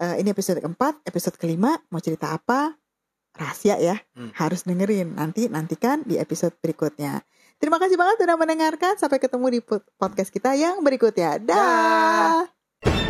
[0.00, 2.72] Eh, ini episode keempat, episode kelima mau cerita apa?
[3.30, 4.34] Rahasia ya, Hmm.
[4.34, 5.14] harus dengerin.
[5.14, 7.22] Nanti nantikan di episode berikutnya.
[7.60, 8.96] Terima kasih banget sudah mendengarkan.
[8.96, 11.36] Sampai ketemu di pod- podcast kita yang berikutnya.
[11.36, 12.48] Dah.
[12.80, 13.09] Dah.